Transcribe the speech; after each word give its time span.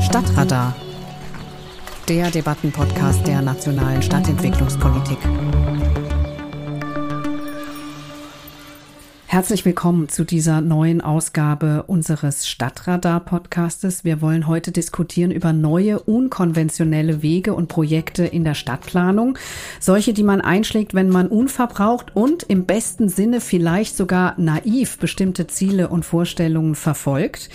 Stadtradar, 0.00 0.74
der 2.08 2.30
Debattenpodcast 2.30 3.26
der 3.26 3.42
nationalen 3.42 4.02
Stadtentwicklungspolitik. 4.02 5.18
Herzlich 9.36 9.66
willkommen 9.66 10.08
zu 10.08 10.24
dieser 10.24 10.62
neuen 10.62 11.02
Ausgabe 11.02 11.84
unseres 11.88 12.48
Stadtradar-Podcastes. 12.48 14.02
Wir 14.02 14.22
wollen 14.22 14.46
heute 14.46 14.72
diskutieren 14.72 15.30
über 15.30 15.52
neue, 15.52 16.00
unkonventionelle 16.00 17.20
Wege 17.20 17.52
und 17.52 17.68
Projekte 17.68 18.24
in 18.24 18.44
der 18.44 18.54
Stadtplanung. 18.54 19.36
Solche, 19.78 20.14
die 20.14 20.22
man 20.22 20.40
einschlägt, 20.40 20.94
wenn 20.94 21.10
man 21.10 21.28
unverbraucht 21.28 22.16
und 22.16 22.44
im 22.44 22.64
besten 22.64 23.10
Sinne 23.10 23.42
vielleicht 23.42 23.94
sogar 23.94 24.32
naiv 24.38 24.96
bestimmte 24.96 25.46
Ziele 25.46 25.88
und 25.88 26.06
Vorstellungen 26.06 26.74
verfolgt. 26.74 27.50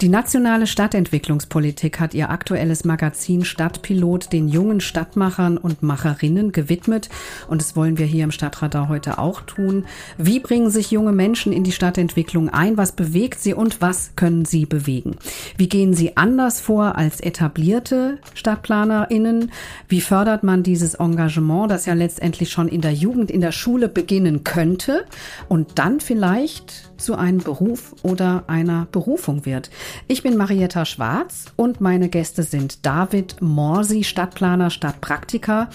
Die 0.00 0.08
nationale 0.08 0.66
Stadtentwicklungspolitik 0.66 2.00
hat 2.00 2.14
ihr 2.14 2.30
aktuelles 2.30 2.86
Magazin 2.86 3.44
Stadtpilot 3.44 4.32
den 4.32 4.48
jungen 4.48 4.80
Stadtmachern 4.80 5.58
und 5.58 5.82
Macherinnen 5.82 6.52
gewidmet. 6.52 7.10
Und 7.46 7.60
das 7.60 7.76
wollen 7.76 7.98
wir 7.98 8.06
hier 8.06 8.24
im 8.24 8.32
Stadtradar 8.32 8.88
heute 8.88 9.18
auch 9.18 9.42
tun. 9.42 9.84
Wie 10.16 10.40
bringen 10.40 10.70
sich 10.70 10.90
junge 10.90 11.12
Menschen 11.12 11.25
Menschen 11.26 11.52
in 11.52 11.64
die 11.64 11.72
Stadtentwicklung 11.72 12.50
ein? 12.50 12.76
Was 12.76 12.92
bewegt 12.92 13.40
sie 13.40 13.52
und 13.52 13.80
was 13.80 14.12
können 14.14 14.44
sie 14.44 14.64
bewegen? 14.64 15.16
Wie 15.56 15.68
gehen 15.68 15.92
sie 15.92 16.16
anders 16.16 16.60
vor 16.60 16.94
als 16.94 17.18
etablierte 17.18 18.18
StadtplanerInnen? 18.34 19.50
Wie 19.88 20.00
fördert 20.00 20.44
man 20.44 20.62
dieses 20.62 20.94
Engagement, 20.94 21.68
das 21.68 21.84
ja 21.84 21.94
letztendlich 21.94 22.52
schon 22.52 22.68
in 22.68 22.80
der 22.80 22.92
Jugend, 22.92 23.32
in 23.32 23.40
der 23.40 23.50
Schule 23.50 23.88
beginnen 23.88 24.44
könnte 24.44 25.04
und 25.48 25.80
dann 25.80 25.98
vielleicht 25.98 26.92
zu 26.96 27.14
einem 27.16 27.38
Beruf 27.38 27.94
oder 28.02 28.44
einer 28.46 28.86
Berufung 28.90 29.44
wird. 29.44 29.70
Ich 30.08 30.22
bin 30.22 30.36
Marietta 30.36 30.84
Schwarz 30.84 31.46
und 31.56 31.80
meine 31.80 32.08
Gäste 32.08 32.42
sind 32.42 32.86
David 32.86 33.36
Morsi, 33.40 34.04
Stadtplaner, 34.04 34.70
Stadtpraktiker, 34.70 35.68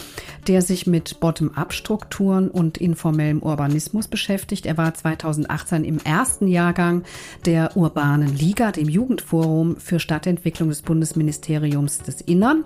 der 0.47 0.62
sich 0.62 0.88
mit 0.88 1.20
Bottom-up-Strukturen 1.20 2.50
und 2.50 2.78
informellem 2.78 3.44
Urbanismus 3.44 4.08
beschäftigt. 4.08 4.66
Er 4.66 4.78
war 4.78 4.94
2018 5.32 5.84
im 5.84 6.00
ersten 6.00 6.48
Jahrgang 6.48 7.04
der 7.46 7.76
Urbanen 7.78 8.36
Liga, 8.36 8.72
dem 8.72 8.90
Jugendforum 8.90 9.78
für 9.78 10.00
Stadtentwicklung 10.00 10.70
des 10.70 10.82
Bundesministeriums 10.82 12.00
des 12.00 12.22
Innern. 12.22 12.66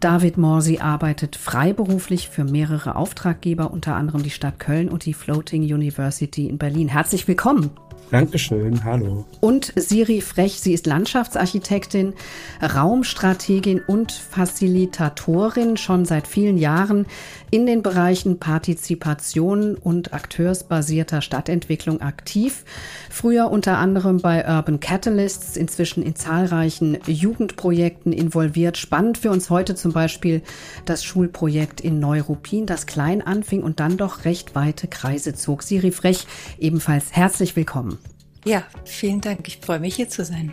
David 0.00 0.38
Morsi 0.38 0.78
arbeitet 0.78 1.36
freiberuflich 1.36 2.28
für 2.28 2.44
mehrere 2.44 2.96
Auftraggeber, 2.96 3.70
unter 3.70 3.94
anderem 3.94 4.22
die 4.22 4.30
Stadt 4.30 4.58
Köln 4.58 4.88
und 4.88 5.04
die 5.04 5.14
Floating 5.14 5.62
University 5.62 6.46
in 6.46 6.58
Berlin. 6.58 6.88
Herzlich 6.88 7.28
willkommen. 7.28 7.70
Dankeschön, 8.10 8.84
hallo. 8.84 9.26
Und 9.40 9.72
Siri 9.76 10.22
Frech, 10.22 10.60
sie 10.60 10.72
ist 10.72 10.86
Landschaftsarchitektin, 10.86 12.14
Raumstrategin 12.62 13.82
und 13.86 14.12
Facilitatorin 14.12 15.76
schon 15.76 16.06
seit 16.06 16.26
vielen 16.26 16.56
Jahren 16.56 17.04
in 17.50 17.66
den 17.66 17.82
Bereichen 17.82 18.38
Partizipation 18.38 19.74
und 19.74 20.12
akteursbasierter 20.12 21.22
Stadtentwicklung 21.22 22.00
aktiv. 22.00 22.64
Früher 23.10 23.50
unter 23.50 23.78
anderem 23.78 24.18
bei 24.18 24.46
Urban 24.46 24.80
Catalysts, 24.80 25.56
inzwischen 25.56 26.02
in 26.02 26.14
zahlreichen 26.14 26.98
Jugendprojekten 27.06 28.12
involviert. 28.12 28.76
Spannend 28.76 29.18
für 29.18 29.30
uns 29.30 29.50
heute 29.50 29.74
zum 29.74 29.92
Beispiel 29.92 30.42
das 30.84 31.04
Schulprojekt 31.04 31.80
in 31.80 32.00
Neuruppin, 32.00 32.66
das 32.66 32.86
klein 32.86 33.22
anfing 33.22 33.62
und 33.62 33.80
dann 33.80 33.96
doch 33.96 34.24
recht 34.24 34.54
weite 34.54 34.88
Kreise 34.88 35.34
zog. 35.34 35.62
Siri 35.62 35.90
Frech, 35.90 36.26
ebenfalls 36.58 37.12
herzlich 37.12 37.56
willkommen. 37.56 37.98
Ja, 38.44 38.62
vielen 38.84 39.20
Dank. 39.20 39.46
Ich 39.48 39.58
freue 39.58 39.80
mich 39.80 39.96
hier 39.96 40.08
zu 40.08 40.24
sein. 40.24 40.52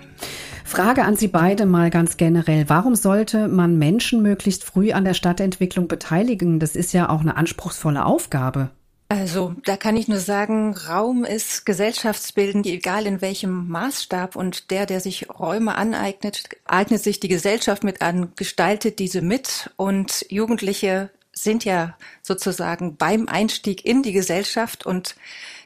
Frage 0.66 1.06
an 1.06 1.16
Sie 1.16 1.28
beide 1.28 1.68
mal 1.68 1.92
ganz 1.92 2.18
generell. 2.18 2.68
Warum 2.68 2.96
sollte 2.96 3.48
man 3.48 3.78
Menschen 3.78 4.24
möglichst 4.24 4.64
früh 4.64 4.92
an 4.92 5.06
der 5.06 5.14
Stadtentwicklung 5.14 5.88
beteiligen? 5.88 6.60
Das 6.60 6.76
ist 6.76 6.92
ja 6.92 7.10
auch 7.10 7.22
eine 7.22 7.38
anspruchsvolle 7.38 8.04
Aufgabe. 8.04 8.72
Also, 9.08 9.54
da 9.64 9.78
kann 9.78 9.96
ich 9.96 10.08
nur 10.08 10.18
sagen, 10.18 10.76
Raum 10.76 11.24
ist 11.24 11.68
gesellschaftsbildend, 11.68 12.66
egal 12.66 13.06
in 13.06 13.22
welchem 13.22 13.68
Maßstab. 13.70 14.36
Und 14.36 14.72
der, 14.72 14.88
der 14.88 15.00
sich 15.00 15.30
Räume 15.30 15.76
aneignet, 15.76 16.50
eignet 16.66 17.04
sich 17.04 17.20
die 17.20 17.28
Gesellschaft 17.28 17.84
mit 17.84 18.02
an, 18.02 18.34
gestaltet 18.36 18.98
diese 18.98 19.22
mit. 19.22 19.70
Und 19.78 20.26
Jugendliche 20.30 21.12
sind 21.32 21.64
ja 21.64 21.96
sozusagen 22.24 22.98
beim 22.98 23.28
Einstieg 23.28 23.86
in 23.86 24.02
die 24.02 24.14
Gesellschaft 24.14 24.86
und 24.86 25.16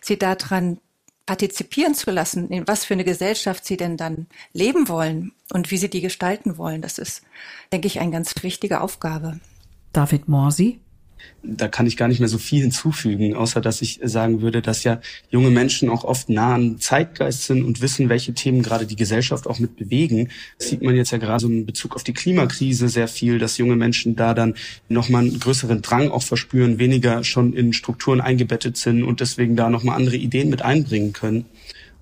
sie 0.01 0.19
daran 0.19 0.79
partizipieren 1.29 1.93
zu 1.93 2.09
lassen, 2.09 2.49
in 2.49 2.67
was 2.67 2.85
für 2.85 2.95
eine 2.95 3.03
Gesellschaft 3.03 3.63
sie 3.63 3.77
denn 3.77 3.97
dann 3.97 4.25
leben 4.51 4.89
wollen 4.89 5.31
und 5.53 5.69
wie 5.69 5.77
sie 5.77 5.87
die 5.87 6.01
gestalten 6.01 6.57
wollen. 6.57 6.81
Das 6.81 6.97
ist, 6.97 7.21
denke 7.71 7.85
ich, 7.85 7.99
eine 7.99 8.09
ganz 8.09 8.33
wichtige 8.41 8.81
Aufgabe. 8.81 9.39
David 9.93 10.27
Morsi? 10.27 10.79
Da 11.43 11.67
kann 11.67 11.87
ich 11.87 11.97
gar 11.97 12.07
nicht 12.07 12.19
mehr 12.19 12.29
so 12.29 12.37
viel 12.37 12.61
hinzufügen, 12.61 13.33
außer 13.33 13.61
dass 13.61 13.81
ich 13.81 13.99
sagen 14.03 14.41
würde, 14.41 14.61
dass 14.61 14.83
ja 14.83 14.99
junge 15.29 15.49
Menschen 15.49 15.89
auch 15.89 16.03
oft 16.03 16.29
nah 16.29 16.55
an 16.55 16.79
Zeitgeist 16.79 17.45
sind 17.45 17.63
und 17.63 17.81
wissen, 17.81 18.09
welche 18.09 18.33
Themen 18.33 18.61
gerade 18.61 18.85
die 18.85 18.95
Gesellschaft 18.95 19.47
auch 19.47 19.59
mit 19.59 19.75
bewegen. 19.75 20.29
Das 20.57 20.69
sieht 20.69 20.81
man 20.81 20.95
jetzt 20.95 21.11
ja 21.11 21.17
gerade 21.17 21.41
so 21.41 21.47
in 21.47 21.65
Bezug 21.65 21.95
auf 21.95 22.03
die 22.03 22.13
Klimakrise 22.13 22.89
sehr 22.89 23.07
viel, 23.07 23.39
dass 23.39 23.57
junge 23.57 23.75
Menschen 23.75 24.15
da 24.15 24.33
dann 24.33 24.55
nochmal 24.89 25.23
einen 25.23 25.39
größeren 25.39 25.81
Drang 25.81 26.09
auch 26.09 26.23
verspüren, 26.23 26.79
weniger 26.79 27.23
schon 27.23 27.53
in 27.53 27.73
Strukturen 27.73 28.21
eingebettet 28.21 28.77
sind 28.77 29.03
und 29.03 29.19
deswegen 29.19 29.55
da 29.55 29.69
nochmal 29.69 29.95
andere 29.95 30.17
Ideen 30.17 30.49
mit 30.49 30.61
einbringen 30.61 31.13
können. 31.13 31.45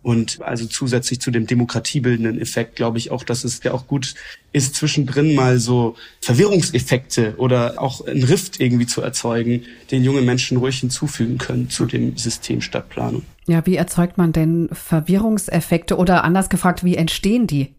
Und 0.08 0.42
also 0.42 0.66
zusätzlich 0.68 1.20
zu 1.20 1.32
dem 1.32 1.48
demokratiebildenden 1.48 2.40
Effekt 2.40 2.78
glaube 2.78 2.98
ich 2.98 3.12
auch, 3.12 3.26
dass 3.26 3.44
es 3.44 3.62
ja 3.64 3.74
auch 3.74 3.88
gut 3.88 4.14
ist, 4.54 4.74
zwischendrin 4.74 5.36
mal 5.36 5.60
so 5.60 5.98
Verwirrungseffekte 6.22 7.36
oder 7.36 7.82
auch 7.82 8.08
ein 8.08 8.24
Rift 8.24 8.62
irgendwie 8.62 8.86
zu 8.86 9.02
erzeugen, 9.02 9.64
den 9.92 10.06
junge 10.06 10.22
Menschen 10.22 10.60
ruhig 10.60 10.80
hinzufügen 10.80 11.38
können 11.38 11.70
zu 11.70 11.86
dem 11.86 12.16
System 12.16 12.62
Stadtplanung. 12.62 13.24
Ja, 13.48 13.66
wie 13.66 13.76
erzeugt 13.76 14.18
man 14.18 14.32
denn 14.32 14.70
Verwirrungseffekte 14.72 15.98
oder 15.98 16.24
anders 16.24 16.48
gefragt, 16.48 16.86
wie 16.86 16.96
entstehen 16.96 17.46
die? 17.46 17.76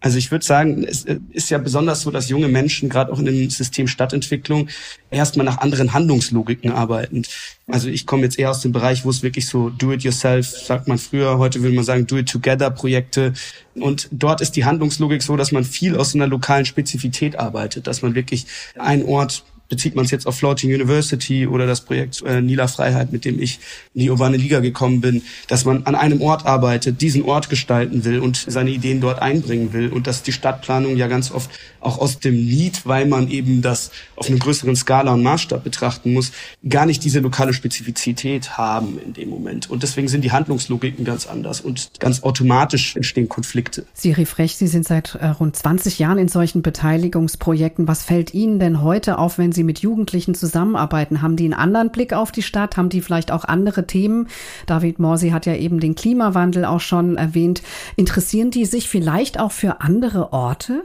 Also 0.00 0.18
ich 0.18 0.30
würde 0.30 0.44
sagen, 0.44 0.84
es 0.84 1.04
äh, 1.06 1.18
ist 1.32 1.50
ja 1.50 1.58
besonders 1.58 2.02
so, 2.02 2.10
dass 2.10 2.28
junge 2.28 2.48
Menschen 2.48 2.88
gerade 2.88 3.12
auch 3.12 3.18
in 3.18 3.24
dem 3.24 3.50
System 3.50 3.88
Stadtentwicklung 3.88 4.68
erstmal 5.10 5.46
nach 5.46 5.58
anderen 5.58 5.94
Handlungslogiken 5.94 6.70
arbeiten. 6.70 7.22
Also 7.66 7.88
ich 7.88 8.06
komme 8.06 8.22
jetzt 8.22 8.38
eher 8.38 8.50
aus 8.50 8.60
dem 8.60 8.72
Bereich, 8.72 9.04
wo 9.04 9.10
es 9.10 9.22
wirklich 9.22 9.46
so 9.46 9.70
Do-it-yourself, 9.70 10.46
sagt 10.46 10.86
man 10.86 10.98
früher, 10.98 11.38
heute 11.38 11.62
will 11.62 11.72
man 11.72 11.84
sagen 11.84 12.06
Do-it-together-Projekte. 12.06 13.32
Und 13.74 14.08
dort 14.12 14.42
ist 14.42 14.52
die 14.52 14.66
Handlungslogik 14.66 15.22
so, 15.22 15.36
dass 15.36 15.50
man 15.50 15.64
viel 15.64 15.96
aus 15.96 16.14
einer 16.14 16.26
lokalen 16.26 16.66
Spezifität 16.66 17.38
arbeitet, 17.38 17.86
dass 17.86 18.02
man 18.02 18.14
wirklich 18.14 18.46
einen 18.76 19.04
Ort 19.04 19.44
bezieht 19.68 19.94
man 19.94 20.04
es 20.04 20.10
jetzt 20.10 20.26
auf 20.26 20.36
Floating 20.36 20.72
University 20.72 21.46
oder 21.46 21.66
das 21.66 21.80
Projekt 21.80 22.22
äh, 22.22 22.40
Nila 22.40 22.68
Freiheit, 22.68 23.12
mit 23.12 23.24
dem 23.24 23.40
ich 23.40 23.58
in 23.94 24.02
die 24.02 24.10
urbane 24.10 24.36
Liga 24.36 24.60
gekommen 24.60 25.00
bin, 25.00 25.22
dass 25.48 25.64
man 25.64 25.84
an 25.84 25.94
einem 25.94 26.20
Ort 26.22 26.46
arbeitet, 26.46 27.00
diesen 27.00 27.22
Ort 27.22 27.48
gestalten 27.48 28.04
will 28.04 28.20
und 28.20 28.44
seine 28.48 28.70
Ideen 28.70 29.00
dort 29.00 29.20
einbringen 29.20 29.72
will 29.72 29.88
und 29.88 30.06
dass 30.06 30.22
die 30.22 30.32
Stadtplanung 30.32 30.96
ja 30.96 31.08
ganz 31.08 31.30
oft 31.30 31.50
auch 31.80 31.98
aus 31.98 32.18
dem 32.18 32.34
Lied, 32.34 32.84
weil 32.84 33.06
man 33.06 33.30
eben 33.30 33.62
das 33.62 33.90
auf 34.16 34.28
einem 34.28 34.38
größeren 34.38 34.74
Skala 34.76 35.12
und 35.12 35.22
Maßstab 35.22 35.62
betrachten 35.62 36.12
muss, 36.12 36.32
gar 36.68 36.84
nicht 36.84 37.04
diese 37.04 37.20
lokale 37.20 37.54
Spezifizität 37.54 38.58
haben 38.58 38.98
in 38.98 39.12
dem 39.12 39.30
Moment. 39.30 39.70
Und 39.70 39.82
deswegen 39.82 40.08
sind 40.08 40.22
die 40.22 40.32
Handlungslogiken 40.32 41.04
ganz 41.04 41.26
anders 41.26 41.60
und 41.60 41.90
ganz 42.00 42.22
automatisch 42.22 42.96
entstehen 42.96 43.28
Konflikte. 43.28 43.86
Siri 43.94 44.26
Frech, 44.26 44.56
Sie 44.56 44.66
sind 44.66 44.86
seit 44.86 45.14
äh, 45.14 45.26
rund 45.26 45.56
20 45.56 45.98
Jahren 45.98 46.18
in 46.18 46.28
solchen 46.28 46.62
Beteiligungsprojekten. 46.62 47.86
Was 47.86 48.02
fällt 48.02 48.34
Ihnen 48.34 48.58
denn 48.58 48.82
heute 48.82 49.18
auf, 49.18 49.38
wenn 49.38 49.52
Sie 49.56 49.64
mit 49.64 49.80
Jugendlichen 49.80 50.36
zusammenarbeiten? 50.36 51.20
Haben 51.20 51.34
die 51.34 51.46
einen 51.46 51.54
anderen 51.54 51.90
Blick 51.90 52.12
auf 52.12 52.30
die 52.30 52.42
Stadt? 52.42 52.76
Haben 52.76 52.88
die 52.88 53.00
vielleicht 53.00 53.32
auch 53.32 53.44
andere 53.44 53.88
Themen? 53.88 54.28
David 54.66 55.00
Morsi 55.00 55.30
hat 55.30 55.46
ja 55.46 55.56
eben 55.56 55.80
den 55.80 55.96
Klimawandel 55.96 56.64
auch 56.64 56.80
schon 56.80 57.16
erwähnt. 57.16 57.62
Interessieren 57.96 58.52
die 58.52 58.66
sich 58.66 58.88
vielleicht 58.88 59.40
auch 59.40 59.50
für 59.50 59.80
andere 59.80 60.32
Orte? 60.32 60.84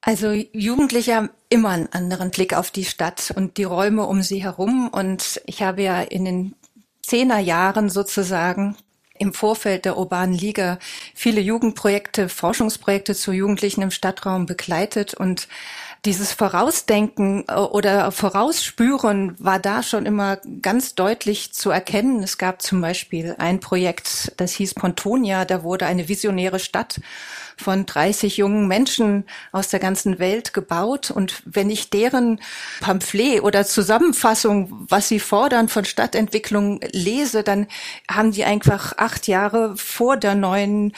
Also 0.00 0.32
Jugendliche 0.32 1.14
haben 1.14 1.30
immer 1.50 1.70
einen 1.70 1.92
anderen 1.92 2.30
Blick 2.30 2.56
auf 2.56 2.70
die 2.70 2.86
Stadt 2.86 3.32
und 3.36 3.58
die 3.58 3.64
Räume 3.64 4.06
um 4.06 4.22
sie 4.22 4.42
herum. 4.42 4.88
Und 4.88 5.42
ich 5.44 5.62
habe 5.62 5.82
ja 5.82 6.00
in 6.00 6.24
den 6.24 6.54
Zehnerjahren 7.02 7.90
sozusagen 7.90 8.76
im 9.20 9.34
Vorfeld 9.34 9.84
der 9.84 9.98
Urbanen 9.98 10.34
Liga 10.34 10.78
viele 11.14 11.42
Jugendprojekte, 11.42 12.30
Forschungsprojekte 12.30 13.14
zu 13.14 13.32
Jugendlichen 13.32 13.82
im 13.82 13.90
Stadtraum 13.90 14.46
begleitet 14.46 15.12
und 15.12 15.46
dieses 16.04 16.32
Vorausdenken 16.32 17.44
äh, 17.48 17.54
oder 17.54 18.10
Vorausspüren 18.12 19.36
war 19.38 19.58
da 19.58 19.82
schon 19.82 20.06
immer 20.06 20.38
ganz 20.62 20.94
deutlich 20.94 21.52
zu 21.52 21.70
erkennen. 21.70 22.22
Es 22.22 22.38
gab 22.38 22.62
zum 22.62 22.80
Beispiel 22.80 23.34
ein 23.38 23.60
Projekt, 23.60 24.32
das 24.38 24.52
hieß 24.52 24.74
Pontonia, 24.74 25.44
da 25.44 25.62
wurde 25.62 25.86
eine 25.86 26.08
visionäre 26.08 26.58
Stadt 26.58 27.00
von 27.56 27.84
30 27.84 28.38
jungen 28.38 28.66
Menschen 28.68 29.24
aus 29.52 29.68
der 29.68 29.80
ganzen 29.80 30.18
Welt 30.18 30.54
gebaut. 30.54 31.10
Und 31.10 31.42
wenn 31.44 31.68
ich 31.68 31.90
deren 31.90 32.40
Pamphlet 32.80 33.42
oder 33.42 33.66
Zusammenfassung, 33.66 34.86
was 34.88 35.08
sie 35.08 35.20
fordern 35.20 35.68
von 35.68 35.84
Stadtentwicklung 35.84 36.80
lese, 36.92 37.42
dann 37.42 37.66
haben 38.10 38.32
die 38.32 38.44
einfach 38.44 38.94
acht 38.96 39.28
Jahre 39.28 39.76
vor 39.76 40.16
der 40.16 40.34
neuen 40.34 40.94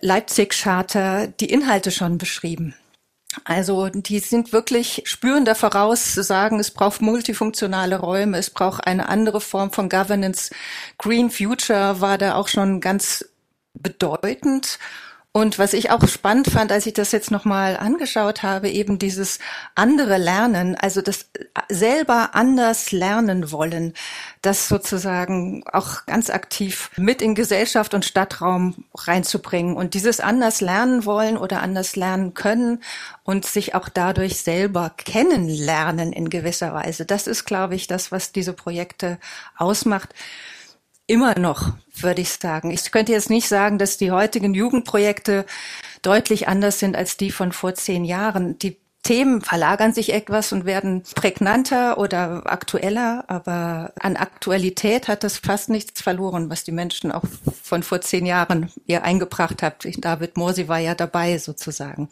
Leipzig-Charta 0.00 1.28
die 1.28 1.50
Inhalte 1.50 1.92
schon 1.92 2.18
beschrieben. 2.18 2.74
Also 3.44 3.88
die 3.88 4.18
sind 4.18 4.52
wirklich 4.52 5.02
spüren 5.04 5.44
da 5.44 5.54
voraus, 5.54 6.14
zu 6.14 6.22
sagen, 6.22 6.58
es 6.58 6.72
braucht 6.72 7.00
multifunktionale 7.00 8.00
Räume, 8.00 8.38
es 8.38 8.50
braucht 8.50 8.86
eine 8.86 9.08
andere 9.08 9.40
Form 9.40 9.70
von 9.70 9.88
Governance. 9.88 10.50
Green 10.98 11.30
Future 11.30 12.00
war 12.00 12.18
da 12.18 12.34
auch 12.34 12.48
schon 12.48 12.80
ganz 12.80 13.24
bedeutend. 13.74 14.78
Und 15.32 15.60
was 15.60 15.74
ich 15.74 15.92
auch 15.92 16.08
spannend 16.08 16.48
fand, 16.48 16.72
als 16.72 16.86
ich 16.86 16.92
das 16.92 17.12
jetzt 17.12 17.30
nochmal 17.30 17.76
angeschaut 17.76 18.42
habe, 18.42 18.68
eben 18.68 18.98
dieses 18.98 19.38
andere 19.76 20.18
Lernen, 20.18 20.74
also 20.74 21.02
das 21.02 21.30
selber 21.68 22.30
anders 22.32 22.90
lernen 22.90 23.52
wollen, 23.52 23.94
das 24.42 24.66
sozusagen 24.66 25.62
auch 25.72 26.04
ganz 26.06 26.30
aktiv 26.30 26.90
mit 26.96 27.22
in 27.22 27.36
Gesellschaft 27.36 27.94
und 27.94 28.04
Stadtraum 28.04 28.84
reinzubringen 28.92 29.76
und 29.76 29.94
dieses 29.94 30.18
anders 30.18 30.60
lernen 30.60 31.04
wollen 31.04 31.36
oder 31.36 31.62
anders 31.62 31.94
lernen 31.94 32.34
können 32.34 32.82
und 33.22 33.46
sich 33.46 33.76
auch 33.76 33.88
dadurch 33.88 34.42
selber 34.42 34.90
kennenlernen 34.96 36.12
in 36.12 36.28
gewisser 36.28 36.74
Weise. 36.74 37.06
Das 37.06 37.28
ist, 37.28 37.44
glaube 37.44 37.76
ich, 37.76 37.86
das, 37.86 38.10
was 38.10 38.32
diese 38.32 38.52
Projekte 38.52 39.20
ausmacht 39.56 40.12
immer 41.10 41.36
noch, 41.38 41.72
würde 42.02 42.22
ich 42.22 42.30
sagen. 42.30 42.70
Ich 42.70 42.90
könnte 42.92 43.12
jetzt 43.12 43.30
nicht 43.30 43.48
sagen, 43.48 43.78
dass 43.78 43.96
die 43.96 44.10
heutigen 44.10 44.54
Jugendprojekte 44.54 45.46
deutlich 46.02 46.48
anders 46.48 46.78
sind 46.78 46.96
als 46.96 47.16
die 47.16 47.30
von 47.30 47.52
vor 47.52 47.74
zehn 47.74 48.04
Jahren. 48.04 48.58
Die 48.58 48.76
Themen 49.02 49.40
verlagern 49.40 49.94
sich 49.94 50.12
etwas 50.12 50.52
und 50.52 50.66
werden 50.66 51.02
prägnanter 51.14 51.96
oder 51.96 52.42
aktueller, 52.44 53.24
aber 53.28 53.92
an 53.98 54.16
Aktualität 54.16 55.08
hat 55.08 55.24
das 55.24 55.38
fast 55.38 55.70
nichts 55.70 56.02
verloren, 56.02 56.50
was 56.50 56.64
die 56.64 56.72
Menschen 56.72 57.10
auch 57.10 57.24
von 57.62 57.82
vor 57.82 58.02
zehn 58.02 58.26
Jahren 58.26 58.70
ihr 58.86 59.02
eingebracht 59.02 59.62
hat. 59.62 59.86
David 59.98 60.36
Morsi 60.36 60.68
war 60.68 60.78
ja 60.78 60.94
dabei 60.94 61.38
sozusagen. 61.38 62.10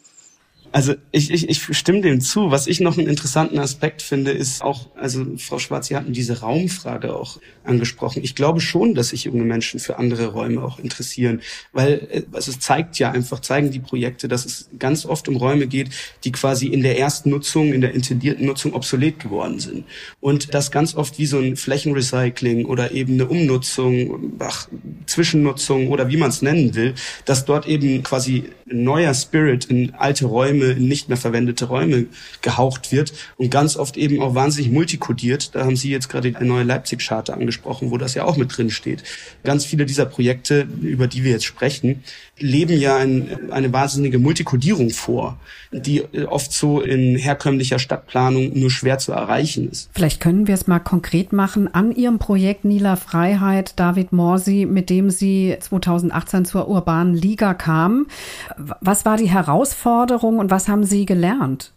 Also 0.71 0.93
ich, 1.11 1.31
ich, 1.31 1.49
ich 1.49 1.77
stimme 1.77 2.01
dem 2.01 2.21
zu. 2.21 2.51
Was 2.51 2.67
ich 2.67 2.79
noch 2.79 2.97
einen 2.97 3.07
interessanten 3.07 3.57
Aspekt 3.57 4.01
finde, 4.01 4.31
ist 4.31 4.61
auch, 4.61 4.87
also 4.95 5.25
Frau 5.37 5.57
Schwarz, 5.57 5.87
Sie 5.87 5.95
hatten 5.95 6.13
diese 6.13 6.41
Raumfrage 6.41 7.15
auch 7.15 7.39
angesprochen. 7.63 8.23
Ich 8.23 8.35
glaube 8.35 8.61
schon, 8.61 8.93
dass 8.93 9.09
sich 9.09 9.23
junge 9.23 9.43
Menschen 9.43 9.79
für 9.79 9.97
andere 9.97 10.27
Räume 10.27 10.63
auch 10.63 10.77
interessieren, 10.79 11.41
weil 11.71 12.07
äh, 12.11 12.23
also 12.33 12.51
es 12.51 12.59
zeigt 12.59 12.99
ja 12.99 13.11
einfach, 13.11 13.39
zeigen 13.39 13.71
die 13.71 13.79
Projekte, 13.79 14.27
dass 14.27 14.45
es 14.45 14.69
ganz 14.77 15.05
oft 15.05 15.27
um 15.27 15.37
Räume 15.37 15.67
geht, 15.67 15.89
die 16.23 16.31
quasi 16.31 16.67
in 16.67 16.83
der 16.83 16.99
ersten 16.99 17.31
Nutzung, 17.31 17.73
in 17.73 17.81
der 17.81 17.93
intendierten 17.93 18.45
Nutzung 18.45 18.73
obsolet 18.73 19.19
geworden 19.19 19.59
sind. 19.59 19.85
Und 20.19 20.53
das 20.53 20.71
ganz 20.71 20.95
oft 20.95 21.17
wie 21.17 21.25
so 21.25 21.39
ein 21.39 21.55
Flächenrecycling 21.55 22.65
oder 22.65 22.91
eben 22.91 23.13
eine 23.13 23.27
Umnutzung, 23.27 24.33
ach, 24.39 24.67
Zwischennutzung 25.05 25.89
oder 25.89 26.09
wie 26.09 26.17
man 26.17 26.29
es 26.29 26.41
nennen 26.41 26.75
will, 26.75 26.93
dass 27.25 27.45
dort 27.45 27.67
eben 27.67 28.03
quasi 28.03 28.45
neuer 28.71 29.13
Spirit 29.13 29.65
in 29.65 29.93
alte 29.95 30.25
Räume 30.25 30.65
in 30.71 30.87
nicht 30.87 31.09
mehr 31.09 31.17
verwendete 31.17 31.65
Räume 31.65 32.05
gehaucht 32.41 32.91
wird 32.91 33.13
und 33.37 33.49
ganz 33.51 33.75
oft 33.77 33.97
eben 33.97 34.21
auch 34.21 34.35
wahnsinnig 34.35 34.71
multikodiert. 34.71 35.55
Da 35.55 35.65
haben 35.65 35.75
Sie 35.75 35.89
jetzt 35.89 36.09
gerade 36.09 36.31
die 36.31 36.45
neue 36.45 36.63
Leipzig-Charta 36.63 37.33
angesprochen, 37.33 37.91
wo 37.91 37.97
das 37.97 38.13
ja 38.13 38.25
auch 38.25 38.37
mit 38.37 38.55
drin 38.55 38.69
steht. 38.69 39.03
Ganz 39.43 39.65
viele 39.65 39.85
dieser 39.85 40.05
Projekte, 40.05 40.67
über 40.81 41.07
die 41.07 41.23
wir 41.23 41.31
jetzt 41.31 41.45
sprechen, 41.45 42.03
leben 42.37 42.79
ja 42.79 42.97
ein, 42.97 43.51
eine 43.51 43.71
wahnsinnige 43.73 44.19
Multikodierung 44.19 44.89
vor, 44.89 45.37
die 45.71 46.03
oft 46.27 46.51
so 46.51 46.81
in 46.81 47.15
herkömmlicher 47.15 47.79
Stadtplanung 47.79 48.57
nur 48.57 48.71
schwer 48.71 48.97
zu 48.97 49.11
erreichen 49.11 49.69
ist. 49.69 49.89
Vielleicht 49.93 50.19
können 50.19 50.47
wir 50.47 50.55
es 50.55 50.67
mal 50.67 50.79
konkret 50.79 51.33
machen 51.33 51.73
an 51.73 51.91
Ihrem 51.91 52.19
Projekt 52.19 52.65
Nila 52.65 52.95
Freiheit, 52.95 53.79
David 53.79 54.11
Morsi, 54.11 54.65
mit 54.69 54.89
dem 54.89 55.09
Sie 55.09 55.55
2018 55.59 56.45
zur 56.45 56.67
urbanen 56.67 57.13
Liga 57.13 57.53
kamen. 57.53 58.07
Was 58.59 59.05
war 59.05 59.17
die 59.17 59.29
Herausforderung 59.29 60.37
und 60.39 60.51
was 60.51 60.67
haben 60.67 60.83
Sie 60.83 61.05
gelernt? 61.05 61.71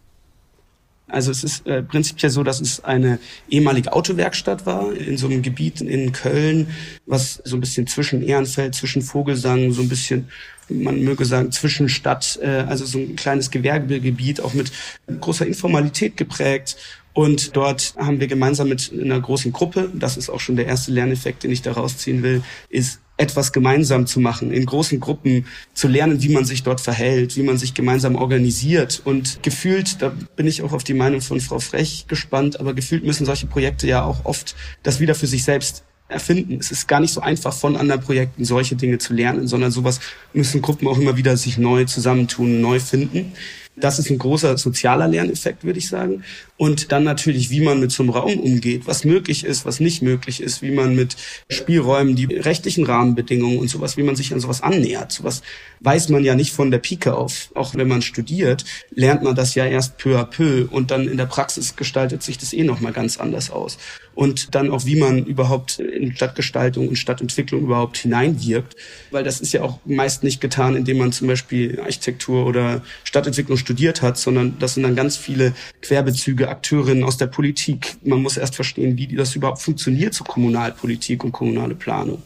Also 1.07 1.31
es 1.31 1.43
ist 1.43 1.67
äh, 1.67 1.83
prinzipiell 1.83 2.31
so, 2.31 2.43
dass 2.43 2.59
es 2.59 2.83
eine 2.83 3.19
ehemalige 3.49 3.93
Autowerkstatt 3.93 4.65
war 4.65 4.91
in 4.93 5.17
so 5.17 5.27
einem 5.27 5.41
Gebiet 5.41 5.79
in 5.79 6.11
Köln, 6.11 6.67
was 7.05 7.41
so 7.43 7.55
ein 7.55 7.59
bisschen 7.59 7.87
zwischen 7.87 8.23
Ehrenfeld, 8.23 8.73
zwischen 8.73 9.01
Vogelsang, 9.01 9.71
so 9.71 9.81
ein 9.81 9.89
bisschen, 9.89 10.29
man 10.69 11.01
möge 11.03 11.25
sagen, 11.25 11.51
zwischen 11.51 11.87
Stadt, 11.87 12.39
äh, 12.41 12.65
also 12.67 12.85
so 12.85 12.97
ein 12.97 13.15
kleines 13.15 13.51
Gewerbegebiet, 13.51 14.41
auch 14.41 14.53
mit 14.53 14.71
großer 15.19 15.45
Informalität 15.45 16.17
geprägt. 16.17 16.77
Und 17.13 17.55
dort 17.55 17.93
haben 17.97 18.19
wir 18.19 18.27
gemeinsam 18.27 18.69
mit 18.69 18.91
einer 18.91 19.19
großen 19.19 19.53
Gruppe, 19.53 19.91
das 19.93 20.17
ist 20.17 20.29
auch 20.29 20.39
schon 20.39 20.55
der 20.55 20.65
erste 20.65 20.91
Lerneffekt, 20.91 21.43
den 21.43 21.51
ich 21.51 21.61
da 21.61 21.73
rausziehen 21.73 22.23
will, 22.23 22.41
ist 22.69 22.99
etwas 23.23 23.53
gemeinsam 23.53 24.05
zu 24.05 24.19
machen, 24.19 24.51
in 24.51 24.65
großen 24.65 24.99
Gruppen 24.99 25.45
zu 25.73 25.87
lernen, 25.87 26.21
wie 26.21 26.29
man 26.29 26.43
sich 26.43 26.63
dort 26.63 26.81
verhält, 26.81 27.37
wie 27.37 27.43
man 27.43 27.57
sich 27.57 27.73
gemeinsam 27.73 28.15
organisiert. 28.15 29.01
Und 29.05 29.41
gefühlt, 29.41 30.01
da 30.01 30.11
bin 30.35 30.45
ich 30.45 30.61
auch 30.61 30.73
auf 30.73 30.83
die 30.83 30.93
Meinung 30.93 31.21
von 31.21 31.39
Frau 31.39 31.59
Frech 31.59 32.05
gespannt, 32.07 32.59
aber 32.59 32.73
gefühlt 32.73 33.05
müssen 33.05 33.25
solche 33.25 33.47
Projekte 33.47 33.87
ja 33.87 34.03
auch 34.03 34.25
oft 34.25 34.55
das 34.83 34.99
wieder 34.99 35.15
für 35.15 35.27
sich 35.27 35.43
selbst 35.43 35.83
erfinden. 36.09 36.57
Es 36.59 36.69
ist 36.69 36.87
gar 36.87 36.99
nicht 36.99 37.13
so 37.13 37.21
einfach 37.21 37.53
von 37.53 37.77
anderen 37.77 38.01
Projekten 38.01 38.43
solche 38.43 38.75
Dinge 38.75 38.97
zu 38.97 39.13
lernen, 39.13 39.47
sondern 39.47 39.71
sowas 39.71 40.01
müssen 40.33 40.61
Gruppen 40.61 40.87
auch 40.87 40.97
immer 40.97 41.15
wieder 41.15 41.37
sich 41.37 41.57
neu 41.57 41.85
zusammentun, 41.85 42.59
neu 42.59 42.79
finden. 42.79 43.31
Das 43.75 43.97
ist 43.97 44.09
ein 44.11 44.19
großer 44.19 44.57
sozialer 44.57 45.07
Lerneffekt, 45.07 45.63
würde 45.63 45.79
ich 45.79 45.87
sagen. 45.87 46.23
Und 46.63 46.93
dann 46.93 47.03
natürlich, 47.03 47.49
wie 47.49 47.59
man 47.59 47.81
mit 47.81 47.91
so 47.91 48.03
einem 48.03 48.11
Raum 48.11 48.39
umgeht, 48.39 48.83
was 48.87 49.03
möglich 49.03 49.43
ist, 49.43 49.65
was 49.65 49.81
nicht 49.81 50.01
möglich 50.01 50.41
ist, 50.41 50.61
wie 50.61 50.71
man 50.71 50.95
mit 50.95 51.17
Spielräumen, 51.49 52.15
die 52.15 52.23
rechtlichen 52.23 52.85
Rahmenbedingungen 52.85 53.57
und 53.57 53.67
sowas, 53.67 53.97
wie 53.97 54.03
man 54.03 54.15
sich 54.15 54.31
an 54.31 54.39
sowas 54.39 54.61
annähert. 54.63 55.11
Sowas 55.11 55.41
weiß 55.81 56.07
man 56.07 56.23
ja 56.23 56.35
nicht 56.35 56.53
von 56.53 56.71
der 56.71 56.77
Pike 56.77 57.17
auf. 57.17 57.49
Auch 57.53 57.75
wenn 57.75 57.89
man 57.89 58.01
studiert, 58.01 58.63
lernt 58.91 59.23
man 59.23 59.35
das 59.35 59.55
ja 59.55 59.65
erst 59.65 59.97
peu 59.97 60.17
à 60.17 60.23
peu 60.23 60.65
und 60.71 60.89
dann 60.89 61.09
in 61.09 61.17
der 61.17 61.25
Praxis 61.25 61.75
gestaltet 61.75 62.23
sich 62.23 62.37
das 62.37 62.53
eh 62.53 62.63
nochmal 62.63 62.93
ganz 62.93 63.17
anders 63.17 63.51
aus. 63.51 63.77
Und 64.15 64.55
dann 64.55 64.69
auch, 64.69 64.85
wie 64.85 64.95
man 64.95 65.25
überhaupt 65.25 65.79
in 65.79 66.15
Stadtgestaltung 66.15 66.87
und 66.87 66.97
Stadtentwicklung 66.97 67.63
überhaupt 67.63 67.97
hineinwirkt, 67.97 68.75
weil 69.11 69.23
das 69.23 69.41
ist 69.41 69.53
ja 69.53 69.63
auch 69.63 69.79
meist 69.85 70.23
nicht 70.23 70.39
getan, 70.39 70.75
indem 70.75 70.99
man 70.99 71.11
zum 71.11 71.27
Beispiel 71.27 71.79
Architektur 71.79 72.45
oder 72.45 72.83
Stadtentwicklung 73.03 73.57
studiert 73.57 74.01
hat, 74.01 74.17
sondern 74.17 74.57
das 74.59 74.75
sind 74.75 74.83
dann 74.83 74.95
ganz 74.95 75.17
viele 75.17 75.53
Querbezüge, 75.81 76.47
Akteurinnen 76.53 77.03
aus 77.03 77.17
der 77.17 77.27
Politik. 77.27 77.97
Man 78.03 78.21
muss 78.21 78.37
erst 78.37 78.55
verstehen, 78.55 78.97
wie 78.97 79.07
das 79.07 79.35
überhaupt 79.35 79.61
funktioniert, 79.61 80.13
so 80.13 80.23
Kommunalpolitik 80.23 81.23
und 81.23 81.31
kommunale 81.31 81.75
Planung. 81.75 82.21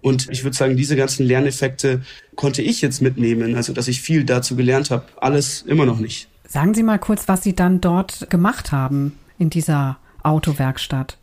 Und 0.00 0.28
ich 0.30 0.44
würde 0.44 0.56
sagen, 0.56 0.76
diese 0.76 0.96
ganzen 0.96 1.26
Lerneffekte 1.26 2.02
konnte 2.36 2.62
ich 2.62 2.80
jetzt 2.80 3.02
mitnehmen, 3.02 3.54
also 3.54 3.72
dass 3.72 3.88
ich 3.88 4.00
viel 4.00 4.24
dazu 4.24 4.56
gelernt 4.56 4.90
habe, 4.90 5.04
alles 5.16 5.62
immer 5.62 5.84
noch 5.84 5.98
nicht. 5.98 6.28
Sagen 6.48 6.74
Sie 6.74 6.82
mal 6.82 6.98
kurz, 6.98 7.28
was 7.28 7.42
Sie 7.42 7.54
dann 7.54 7.80
dort 7.80 8.30
gemacht 8.30 8.72
haben 8.72 9.18
in 9.38 9.50
dieser 9.50 9.98
Autowerkstatt. 10.22 11.18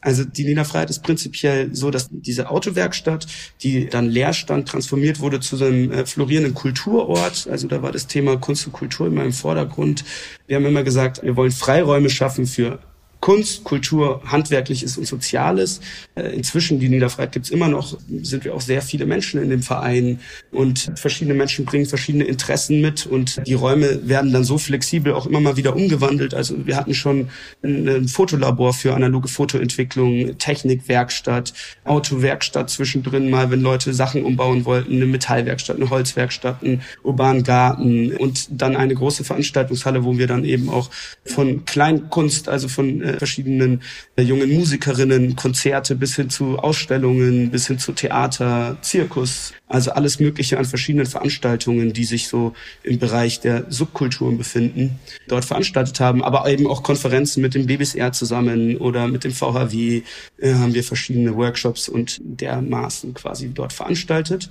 Also 0.00 0.24
die 0.24 0.44
Niederfreiheit 0.44 0.90
ist 0.90 1.02
prinzipiell 1.02 1.74
so, 1.74 1.90
dass 1.90 2.08
diese 2.10 2.50
Autowerkstatt, 2.50 3.26
die 3.62 3.86
dann 3.86 4.08
leer 4.08 4.32
stand, 4.32 4.68
transformiert 4.68 5.20
wurde 5.20 5.40
zu 5.40 5.62
einem 5.62 5.90
äh, 5.90 6.06
florierenden 6.06 6.54
Kulturort. 6.54 7.48
Also 7.50 7.66
da 7.66 7.82
war 7.82 7.92
das 7.92 8.06
Thema 8.06 8.36
Kunst 8.36 8.66
und 8.66 8.72
Kultur 8.72 9.08
immer 9.08 9.24
im 9.24 9.32
Vordergrund. 9.32 10.04
Wir 10.46 10.56
haben 10.56 10.66
immer 10.66 10.84
gesagt, 10.84 11.22
wir 11.22 11.36
wollen 11.36 11.50
Freiräume 11.50 12.10
schaffen 12.10 12.46
für 12.46 12.78
Kunst, 13.20 13.64
Kultur, 13.64 14.22
Handwerkliches 14.24 14.96
und 14.96 15.06
Soziales. 15.06 15.80
Äh, 16.14 16.34
inzwischen, 16.34 16.78
die 16.78 16.88
Niederfreiheit 16.88 17.32
gibt's 17.32 17.50
immer 17.50 17.68
noch, 17.68 17.98
sind 18.22 18.44
wir 18.44 18.54
auch 18.54 18.60
sehr 18.60 18.82
viele 18.82 19.06
Menschen 19.06 19.42
in 19.42 19.50
dem 19.50 19.62
Verein 19.62 20.20
und 20.52 20.92
verschiedene 20.94 21.34
Menschen 21.34 21.64
bringen 21.64 21.86
verschiedene 21.86 22.24
Interessen 22.24 22.80
mit 22.80 23.06
und 23.06 23.40
die 23.46 23.54
Räume 23.54 24.08
werden 24.08 24.32
dann 24.32 24.44
so 24.44 24.58
flexibel 24.58 25.12
auch 25.12 25.26
immer 25.26 25.40
mal 25.40 25.56
wieder 25.56 25.74
umgewandelt. 25.74 26.34
Also 26.34 26.66
wir 26.66 26.76
hatten 26.76 26.94
schon 26.94 27.28
ein 27.62 28.08
Fotolabor 28.08 28.72
für 28.72 28.94
analoge 28.94 29.28
Fotoentwicklung, 29.28 30.38
Technikwerkstatt, 30.38 31.52
Autowerkstatt 31.84 32.70
zwischendrin 32.70 33.30
mal, 33.30 33.50
wenn 33.50 33.60
Leute 33.60 33.92
Sachen 33.94 34.24
umbauen 34.24 34.64
wollten, 34.64 34.94
eine 34.94 35.06
Metallwerkstatt, 35.06 35.76
eine 35.76 35.90
Holzwerkstatt, 35.90 36.62
einen 36.62 36.82
urbanen 37.02 37.42
Garten 37.42 38.12
und 38.16 38.48
dann 38.50 38.76
eine 38.76 38.94
große 38.94 39.24
Veranstaltungshalle, 39.24 40.04
wo 40.04 40.18
wir 40.18 40.26
dann 40.26 40.44
eben 40.44 40.68
auch 40.68 40.90
von 41.24 41.64
Kleinkunst, 41.64 42.48
also 42.48 42.68
von 42.68 43.02
äh, 43.08 43.18
verschiedenen 43.18 43.82
äh, 44.16 44.22
jungen 44.22 44.52
Musikerinnen, 44.52 45.36
Konzerte 45.36 45.96
bis 45.96 46.16
hin 46.16 46.30
zu 46.30 46.58
Ausstellungen, 46.58 47.50
bis 47.50 47.66
hin 47.66 47.78
zu 47.78 47.92
Theater, 47.92 48.76
Zirkus, 48.82 49.52
also 49.66 49.90
alles 49.92 50.20
Mögliche 50.20 50.58
an 50.58 50.64
verschiedenen 50.64 51.06
Veranstaltungen, 51.06 51.92
die 51.92 52.04
sich 52.04 52.28
so 52.28 52.54
im 52.82 52.98
Bereich 52.98 53.40
der 53.40 53.66
Subkulturen 53.68 54.38
befinden, 54.38 54.98
dort 55.26 55.44
veranstaltet 55.44 56.00
haben, 56.00 56.22
aber 56.22 56.48
eben 56.48 56.66
auch 56.66 56.82
Konferenzen 56.82 57.42
mit 57.42 57.54
dem 57.54 57.66
BBSR 57.66 58.12
zusammen 58.12 58.76
oder 58.76 59.08
mit 59.08 59.24
dem 59.24 59.32
VHW 59.32 60.02
äh, 60.38 60.54
haben 60.54 60.74
wir 60.74 60.84
verschiedene 60.84 61.36
Workshops 61.36 61.88
und 61.88 62.20
dermaßen 62.22 63.14
quasi 63.14 63.50
dort 63.52 63.72
veranstaltet. 63.72 64.50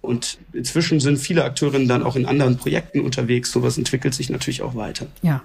Und 0.00 0.38
inzwischen 0.52 1.00
sind 1.00 1.18
viele 1.18 1.44
Akteurinnen 1.44 1.88
dann 1.88 2.02
auch 2.02 2.16
in 2.16 2.24
anderen 2.24 2.56
Projekten 2.56 3.00
unterwegs. 3.00 3.50
Sowas 3.50 3.78
entwickelt 3.78 4.14
sich 4.14 4.30
natürlich 4.30 4.62
auch 4.62 4.74
weiter. 4.74 5.06
Ja, 5.22 5.42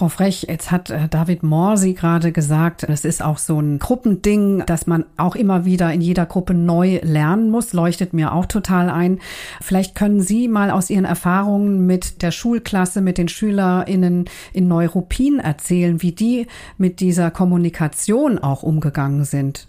Frau 0.00 0.08
Frech, 0.08 0.46
jetzt 0.48 0.70
hat 0.70 0.88
äh, 0.88 1.08
David 1.10 1.42
Morsi 1.42 1.92
gerade 1.92 2.32
gesagt, 2.32 2.84
es 2.84 3.04
ist 3.04 3.22
auch 3.22 3.36
so 3.36 3.60
ein 3.60 3.78
Gruppending, 3.78 4.64
dass 4.64 4.86
man 4.86 5.04
auch 5.18 5.36
immer 5.36 5.66
wieder 5.66 5.92
in 5.92 6.00
jeder 6.00 6.24
Gruppe 6.24 6.54
neu 6.54 7.00
lernen 7.02 7.50
muss, 7.50 7.74
leuchtet 7.74 8.14
mir 8.14 8.32
auch 8.32 8.46
total 8.46 8.88
ein. 8.88 9.18
Vielleicht 9.60 9.94
können 9.94 10.22
Sie 10.22 10.48
mal 10.48 10.70
aus 10.70 10.88
Ihren 10.88 11.04
Erfahrungen 11.04 11.84
mit 11.84 12.22
der 12.22 12.30
Schulklasse, 12.30 13.02
mit 13.02 13.18
den 13.18 13.28
SchülerInnen 13.28 14.24
in 14.54 14.68
Neuruppin 14.68 15.38
erzählen, 15.38 16.00
wie 16.00 16.12
die 16.12 16.46
mit 16.78 17.00
dieser 17.00 17.30
Kommunikation 17.30 18.38
auch 18.38 18.62
umgegangen 18.62 19.26
sind. 19.26 19.68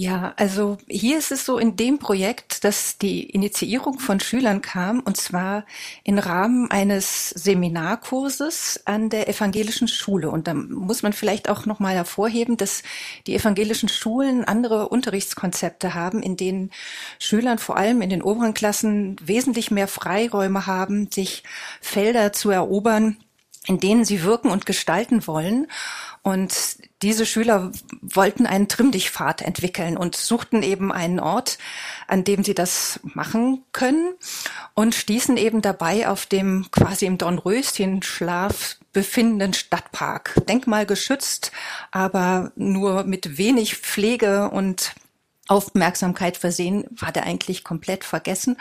Ja, 0.00 0.32
also 0.36 0.78
hier 0.86 1.18
ist 1.18 1.32
es 1.32 1.44
so 1.44 1.58
in 1.58 1.74
dem 1.74 1.98
Projekt, 1.98 2.62
dass 2.62 2.98
die 2.98 3.28
Initiierung 3.30 3.98
von 3.98 4.20
Schülern 4.20 4.62
kam 4.62 5.00
und 5.00 5.16
zwar 5.16 5.66
im 6.04 6.20
Rahmen 6.20 6.70
eines 6.70 7.30
Seminarkurses 7.30 8.82
an 8.84 9.10
der 9.10 9.28
evangelischen 9.28 9.88
Schule. 9.88 10.30
Und 10.30 10.46
da 10.46 10.54
muss 10.54 11.02
man 11.02 11.12
vielleicht 11.12 11.48
auch 11.48 11.66
nochmal 11.66 11.96
hervorheben, 11.96 12.56
dass 12.56 12.84
die 13.26 13.34
evangelischen 13.34 13.88
Schulen 13.88 14.44
andere 14.44 14.88
Unterrichtskonzepte 14.88 15.94
haben, 15.94 16.22
in 16.22 16.36
denen 16.36 16.70
Schülern 17.18 17.58
vor 17.58 17.76
allem 17.76 18.00
in 18.00 18.10
den 18.10 18.22
oberen 18.22 18.54
Klassen 18.54 19.16
wesentlich 19.20 19.72
mehr 19.72 19.88
Freiräume 19.88 20.66
haben, 20.68 21.10
sich 21.10 21.42
Felder 21.80 22.32
zu 22.32 22.50
erobern, 22.50 23.16
in 23.66 23.80
denen 23.80 24.04
sie 24.04 24.22
wirken 24.22 24.50
und 24.50 24.64
gestalten 24.64 25.26
wollen. 25.26 25.66
Und 26.22 26.77
diese 27.02 27.26
Schüler 27.26 27.70
wollten 28.02 28.46
einen 28.46 28.68
Trimmdichtpfad 28.68 29.42
entwickeln 29.42 29.96
und 29.96 30.16
suchten 30.16 30.62
eben 30.62 30.90
einen 30.90 31.20
Ort, 31.20 31.58
an 32.08 32.24
dem 32.24 32.42
sie 32.42 32.54
das 32.54 32.98
machen 33.02 33.62
können 33.72 34.14
und 34.74 34.94
stießen 34.94 35.36
eben 35.36 35.62
dabei 35.62 36.08
auf 36.08 36.26
dem 36.26 36.66
quasi 36.72 37.06
im 37.06 37.18
Dornröschenschlaf 37.18 38.78
befindenden 38.92 39.54
Stadtpark. 39.54 40.34
Denkmalgeschützt, 40.48 41.52
aber 41.92 42.50
nur 42.56 43.04
mit 43.04 43.38
wenig 43.38 43.76
Pflege 43.76 44.50
und 44.50 44.94
Aufmerksamkeit 45.48 46.36
versehen, 46.36 46.84
war 46.90 47.10
der 47.10 47.24
eigentlich 47.24 47.64
komplett 47.64 48.04
vergessen 48.04 48.56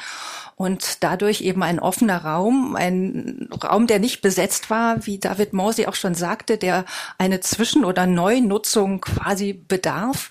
und 0.55 1.03
dadurch 1.03 1.41
eben 1.41 1.61
ein 1.61 1.79
offener 1.79 2.23
Raum, 2.23 2.75
ein 2.75 3.49
Raum, 3.63 3.87
der 3.87 3.99
nicht 3.99 4.21
besetzt 4.21 4.69
war, 4.69 5.05
wie 5.05 5.19
David 5.19 5.53
Morsi 5.53 5.85
auch 5.85 5.95
schon 5.95 6.15
sagte, 6.15 6.57
der 6.57 6.85
eine 7.17 7.41
Zwischen- 7.41 7.85
oder 7.85 8.07
Neunutzung 8.07 9.01
quasi 9.01 9.53
bedarf. 9.53 10.29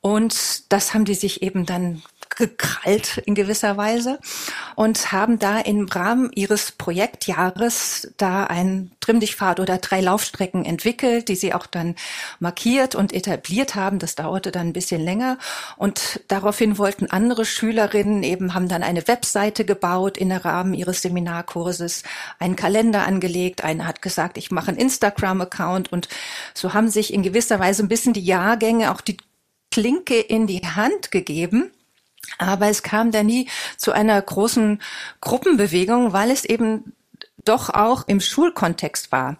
Und 0.00 0.72
das 0.72 0.94
haben 0.94 1.04
die 1.04 1.14
sich 1.14 1.42
eben 1.42 1.66
dann 1.66 2.02
gekrallt 2.36 3.18
in 3.24 3.34
gewisser 3.34 3.76
Weise 3.76 4.18
und 4.74 5.12
haben 5.12 5.38
da 5.38 5.58
im 5.58 5.86
Rahmen 5.86 6.30
ihres 6.34 6.72
Projektjahres 6.72 8.12
da 8.16 8.44
einen 8.44 8.90
Trimmdichtpfad 9.00 9.60
oder 9.60 9.78
drei 9.78 10.00
Laufstrecken 10.00 10.64
entwickelt, 10.64 11.28
die 11.28 11.36
sie 11.36 11.54
auch 11.54 11.66
dann 11.66 11.94
markiert 12.38 12.94
und 12.94 13.12
etabliert 13.12 13.74
haben. 13.74 13.98
Das 13.98 14.16
dauerte 14.16 14.52
dann 14.52 14.68
ein 14.68 14.72
bisschen 14.72 15.00
länger 15.00 15.38
und 15.76 16.20
daraufhin 16.28 16.78
wollten 16.78 17.10
andere 17.10 17.44
Schülerinnen 17.44 18.22
eben, 18.22 18.54
haben 18.54 18.68
dann 18.68 18.82
eine 18.82 19.08
Webseite 19.08 19.64
gebaut 19.64 20.18
in 20.18 20.28
der 20.28 20.44
Rahmen 20.44 20.74
ihres 20.74 21.02
Seminarkurses, 21.02 22.02
einen 22.38 22.56
Kalender 22.56 23.06
angelegt. 23.06 23.64
Eine 23.64 23.86
hat 23.86 24.02
gesagt, 24.02 24.36
ich 24.36 24.50
mache 24.50 24.68
einen 24.68 24.78
Instagram-Account 24.78 25.90
und 25.92 26.08
so 26.52 26.74
haben 26.74 26.88
sich 26.88 27.14
in 27.14 27.22
gewisser 27.22 27.58
Weise 27.60 27.82
ein 27.82 27.88
bisschen 27.88 28.12
die 28.12 28.24
Jahrgänge 28.24 28.92
auch 28.92 29.00
die 29.00 29.16
Klinke 29.70 30.18
in 30.18 30.46
die 30.46 30.60
Hand 30.60 31.10
gegeben 31.10 31.70
aber 32.38 32.68
es 32.68 32.82
kam 32.82 33.12
da 33.12 33.22
nie 33.22 33.48
zu 33.76 33.92
einer 33.92 34.20
großen 34.20 34.80
Gruppenbewegung, 35.20 36.12
weil 36.12 36.30
es 36.30 36.44
eben 36.44 36.92
doch 37.44 37.70
auch 37.70 38.08
im 38.08 38.20
Schulkontext 38.20 39.12
war 39.12 39.38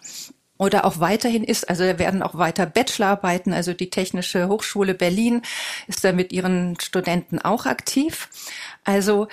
oder 0.57 0.85
auch 0.85 0.99
weiterhin 0.99 1.43
ist. 1.43 1.69
Also 1.69 1.83
werden 1.83 2.23
auch 2.23 2.35
weiter 2.35 2.65
Bachelorarbeiten. 2.65 3.53
Also 3.53 3.73
die 3.73 3.89
Technische 3.89 4.47
Hochschule 4.47 4.93
Berlin 4.93 5.41
ist 5.87 6.03
da 6.03 6.13
mit 6.13 6.31
ihren 6.31 6.79
Studenten 6.79 7.39
auch 7.39 7.65
aktiv. 7.65 8.29
Also 8.83 9.27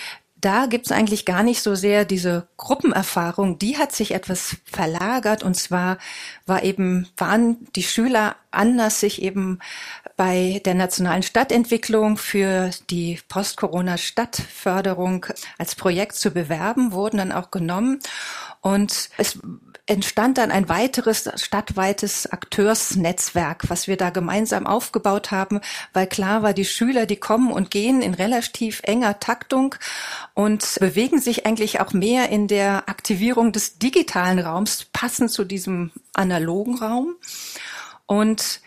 da 0.44 0.66
gibt's 0.66 0.92
eigentlich 0.92 1.24
gar 1.24 1.42
nicht 1.42 1.62
so 1.62 1.74
sehr 1.74 2.04
diese 2.04 2.48
Gruppenerfahrung, 2.58 3.58
die 3.58 3.78
hat 3.78 3.92
sich 3.92 4.10
etwas 4.10 4.56
verlagert 4.66 5.42
und 5.42 5.54
zwar 5.54 5.96
war 6.44 6.62
eben, 6.64 7.08
waren 7.16 7.66
die 7.76 7.82
Schüler 7.82 8.36
anders 8.50 9.00
sich 9.00 9.22
eben 9.22 9.60
bei 10.16 10.60
der 10.64 10.74
nationalen 10.74 11.22
Stadtentwicklung 11.22 12.16
für 12.16 12.70
die 12.90 13.20
Post-Corona-Stadtförderung 13.28 15.26
als 15.58 15.74
Projekt 15.74 16.14
zu 16.16 16.30
bewerben, 16.30 16.92
wurden 16.92 17.18
dann 17.18 17.32
auch 17.32 17.50
genommen 17.50 18.00
und 18.60 19.10
es 19.18 19.38
entstand 19.86 20.38
dann 20.38 20.50
ein 20.50 20.68
weiteres 20.68 21.30
stadtweites 21.36 22.26
Akteursnetzwerk, 22.26 23.68
was 23.68 23.86
wir 23.86 23.98
da 23.98 24.08
gemeinsam 24.08 24.66
aufgebaut 24.66 25.30
haben, 25.30 25.60
weil 25.92 26.06
klar 26.06 26.42
war, 26.42 26.54
die 26.54 26.64
Schüler, 26.64 27.04
die 27.04 27.16
kommen 27.16 27.52
und 27.52 27.70
gehen 27.70 28.00
in 28.00 28.14
relativ 28.14 28.80
enger 28.84 29.20
Taktung 29.20 29.74
und 30.32 30.78
bewegen 30.80 31.20
sich 31.20 31.44
eigentlich 31.44 31.80
auch 31.80 31.92
mehr 31.92 32.30
in 32.30 32.48
der 32.48 32.88
Aktivierung 32.88 33.52
des 33.52 33.78
digitalen 33.78 34.38
Raums, 34.38 34.86
passend 34.92 35.30
zu 35.30 35.44
diesem 35.44 35.90
analogen 36.14 36.78
Raum. 36.78 37.16
Und 38.06 38.60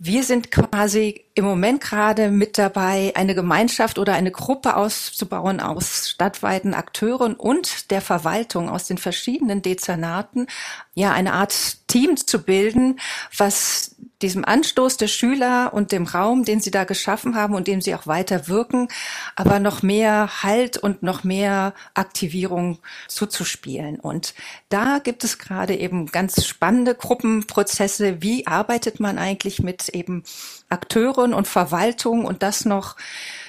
wir 0.00 0.22
sind 0.22 0.52
quasi 0.52 1.24
im 1.34 1.44
Moment 1.44 1.80
gerade 1.80 2.30
mit 2.30 2.56
dabei, 2.56 3.12
eine 3.16 3.34
Gemeinschaft 3.34 3.98
oder 3.98 4.14
eine 4.14 4.30
Gruppe 4.30 4.76
auszubauen 4.76 5.58
aus 5.58 6.10
stadtweiten 6.10 6.72
Akteuren 6.72 7.34
und 7.34 7.90
der 7.90 8.00
Verwaltung 8.00 8.68
aus 8.68 8.86
den 8.86 8.98
verschiedenen 8.98 9.60
Dezernaten, 9.60 10.46
ja, 10.94 11.12
eine 11.12 11.32
Art 11.32 11.88
Team 11.88 12.16
zu 12.16 12.44
bilden, 12.44 13.00
was 13.36 13.96
diesem 14.22 14.44
Anstoß 14.44 14.96
der 14.96 15.08
Schüler 15.08 15.72
und 15.72 15.92
dem 15.92 16.04
Raum, 16.04 16.44
den 16.44 16.60
sie 16.60 16.70
da 16.70 16.84
geschaffen 16.84 17.34
haben 17.34 17.54
und 17.54 17.68
dem 17.68 17.80
sie 17.80 17.94
auch 17.94 18.06
weiter 18.06 18.48
wirken, 18.48 18.88
aber 19.36 19.60
noch 19.60 19.82
mehr 19.82 20.42
Halt 20.42 20.76
und 20.76 21.02
noch 21.02 21.24
mehr 21.24 21.74
Aktivierung 21.94 22.78
zuzuspielen. 23.06 24.00
Und 24.00 24.34
da 24.68 24.98
gibt 24.98 25.24
es 25.24 25.38
gerade 25.38 25.76
eben 25.76 26.06
ganz 26.06 26.44
spannende 26.46 26.94
Gruppenprozesse. 26.94 28.20
Wie 28.20 28.46
arbeitet 28.46 29.00
man 29.00 29.18
eigentlich 29.18 29.62
mit 29.62 29.88
eben 29.90 30.24
Akteuren 30.68 31.34
und 31.34 31.48
Verwaltung 31.48 32.24
und 32.24 32.42
das 32.42 32.64
noch 32.64 32.96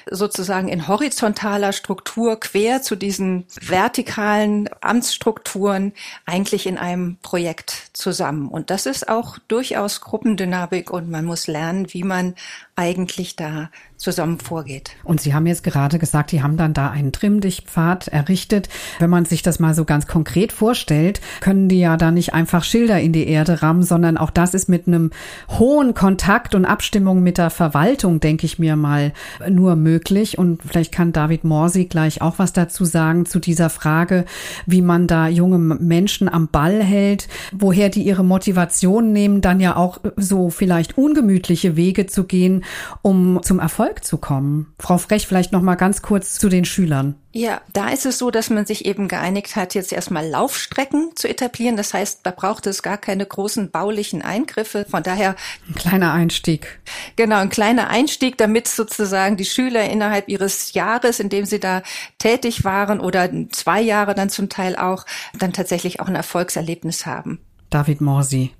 sozusagen 0.10 0.70
in 0.70 0.88
horizontaler 0.88 1.74
Struktur 1.74 2.40
quer 2.40 2.82
zu 2.82 2.96
diesen 2.96 3.46
vertikalen 3.62 4.70
Amtsstrukturen 4.82 5.94
eigentlich 6.26 6.66
in 6.66 6.78
einem 6.78 7.18
Projekt 7.22 7.90
zusammen. 7.94 8.48
Und 8.48 8.70
das 8.70 8.86
ist 8.86 9.10
auch 9.10 9.38
durchaus 9.48 10.02
Gruppendynamik 10.02 10.90
und 10.92 11.10
man 11.10 11.26
muss 11.26 11.48
lernen, 11.48 11.94
wie 11.94 12.04
man 12.04 12.36
eigentlich 12.76 13.36
da 13.36 13.70
zusammen 14.00 14.40
vorgeht. 14.40 14.92
Und 15.04 15.20
Sie 15.20 15.34
haben 15.34 15.46
jetzt 15.46 15.62
gerade 15.62 16.00
gesagt, 16.00 16.32
die 16.32 16.42
haben 16.42 16.56
dann 16.56 16.74
da 16.74 16.90
einen 16.90 17.12
Trimmdichtpfad 17.12 18.08
errichtet. 18.08 18.70
Wenn 18.98 19.10
man 19.10 19.26
sich 19.26 19.42
das 19.42 19.60
mal 19.60 19.74
so 19.74 19.84
ganz 19.84 20.08
konkret 20.08 20.54
vorstellt, 20.54 21.20
können 21.42 21.68
die 21.68 21.82
ja 21.82 21.98
da 21.98 22.10
nicht 22.10 22.34
einfach 22.34 22.64
Schilder 22.64 23.00
in 23.02 23.12
die 23.12 23.28
Erde 23.28 23.62
rammen, 23.62 23.84
sondern 23.84 24.16
auch 24.16 24.30
das 24.30 24.54
ist 24.54 24.70
mit 24.70 24.88
einem 24.88 25.12
hohen 25.50 25.94
Kontakt 25.94 26.56
und 26.56 26.64
Abstimmung 26.64 27.22
mit 27.22 27.38
der 27.38 27.50
Verwaltung, 27.50 28.22
denke 28.22 28.46
ich 28.46 28.58
mir 28.58 28.78
mal, 28.78 29.12
nur 29.50 29.76
möglich. 29.76 30.38
Und 30.38 30.64
vielleicht 30.64 30.94
kann 30.94 31.12
David 31.12 31.44
Morsi 31.44 31.84
gleich 31.84 32.22
auch 32.22 32.40
was 32.40 32.54
dazu 32.54 32.86
sagen 32.86 33.26
zu 33.26 33.40
dieser 33.40 33.70
Frage, 33.70 34.24
wie 34.66 34.82
man 34.82 35.08
da 35.08 35.28
junge 35.28 35.58
Menschen 35.58 36.30
am 36.30 36.48
Ball 36.48 36.82
hält, 36.82 37.28
woher 37.52 37.90
die 37.90 38.04
ihre 38.04 38.24
Motivation 38.24 39.12
nehmen, 39.12 39.42
dann 39.42 39.60
ja 39.60 39.76
auch 39.76 40.00
so 40.16 40.50
vielleicht 40.50 40.98
ungemütliche 40.98 41.76
Wege 41.76 42.06
zu 42.06 42.24
gehen, 42.24 42.64
um 43.02 43.42
zum 43.44 43.60
Erfolg 43.60 43.89
zu 43.96 44.18
kommen. 44.18 44.74
Frau 44.80 44.98
Frech, 44.98 45.28
vielleicht 45.28 45.52
noch 45.52 45.62
mal 45.62 45.76
ganz 45.76 46.02
kurz 46.02 46.38
zu 46.38 46.50
den 46.50 46.66
Schülern. 46.66 47.16
Ja, 47.32 47.62
da 47.74 47.90
ist 47.90 48.06
es 48.06 48.18
so, 48.18 48.32
dass 48.32 48.50
man 48.50 48.66
sich 48.66 48.86
eben 48.86 49.08
geeinigt 49.08 49.56
hat, 49.56 49.76
jetzt 49.76 49.94
erstmal 49.94 50.28
Laufstrecken 50.28 51.12
zu 51.16 51.28
etablieren. 51.28 51.78
Das 51.78 51.94
heißt, 51.94 52.22
da 52.24 52.32
braucht 52.32 52.66
es 52.68 52.82
gar 52.82 52.98
keine 52.98 53.26
großen 53.26 53.70
baulichen 53.70 54.22
Eingriffe. 54.22 54.86
Von 54.90 55.04
daher. 55.04 55.36
Ein 55.68 55.76
kleiner 55.76 56.14
Einstieg. 56.14 56.80
Genau, 57.16 57.38
ein 57.38 57.50
kleiner 57.50 57.90
Einstieg, 57.90 58.38
damit 58.38 58.68
sozusagen 58.68 59.38
die 59.38 59.46
Schüler 59.46 59.90
innerhalb 59.90 60.28
ihres 60.28 60.74
Jahres, 60.74 61.20
in 61.20 61.30
dem 61.30 61.46
sie 61.46 61.60
da 61.60 61.84
tätig 62.18 62.64
waren 62.64 63.00
oder 63.00 63.30
zwei 63.52 63.82
Jahre 63.82 64.16
dann 64.16 64.30
zum 64.30 64.50
Teil 64.50 64.76
auch, 64.76 65.06
dann 65.38 65.54
tatsächlich 65.54 66.00
auch 66.00 66.08
ein 66.08 66.16
Erfolgserlebnis 66.16 67.06
haben. 67.06 67.40
David 67.70 68.02
Morsi 68.02 68.52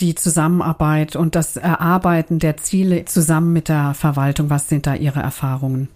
die 0.00 0.14
Zusammenarbeit 0.14 1.16
und 1.16 1.34
das 1.34 1.56
Erarbeiten 1.56 2.38
der 2.38 2.56
Ziele 2.56 3.04
zusammen 3.04 3.52
mit 3.52 3.68
der 3.68 3.94
Verwaltung? 3.94 4.50
Was 4.50 4.68
sind 4.68 4.86
da 4.86 4.94
Ihre 4.94 5.20
Erfahrungen? 5.20 5.88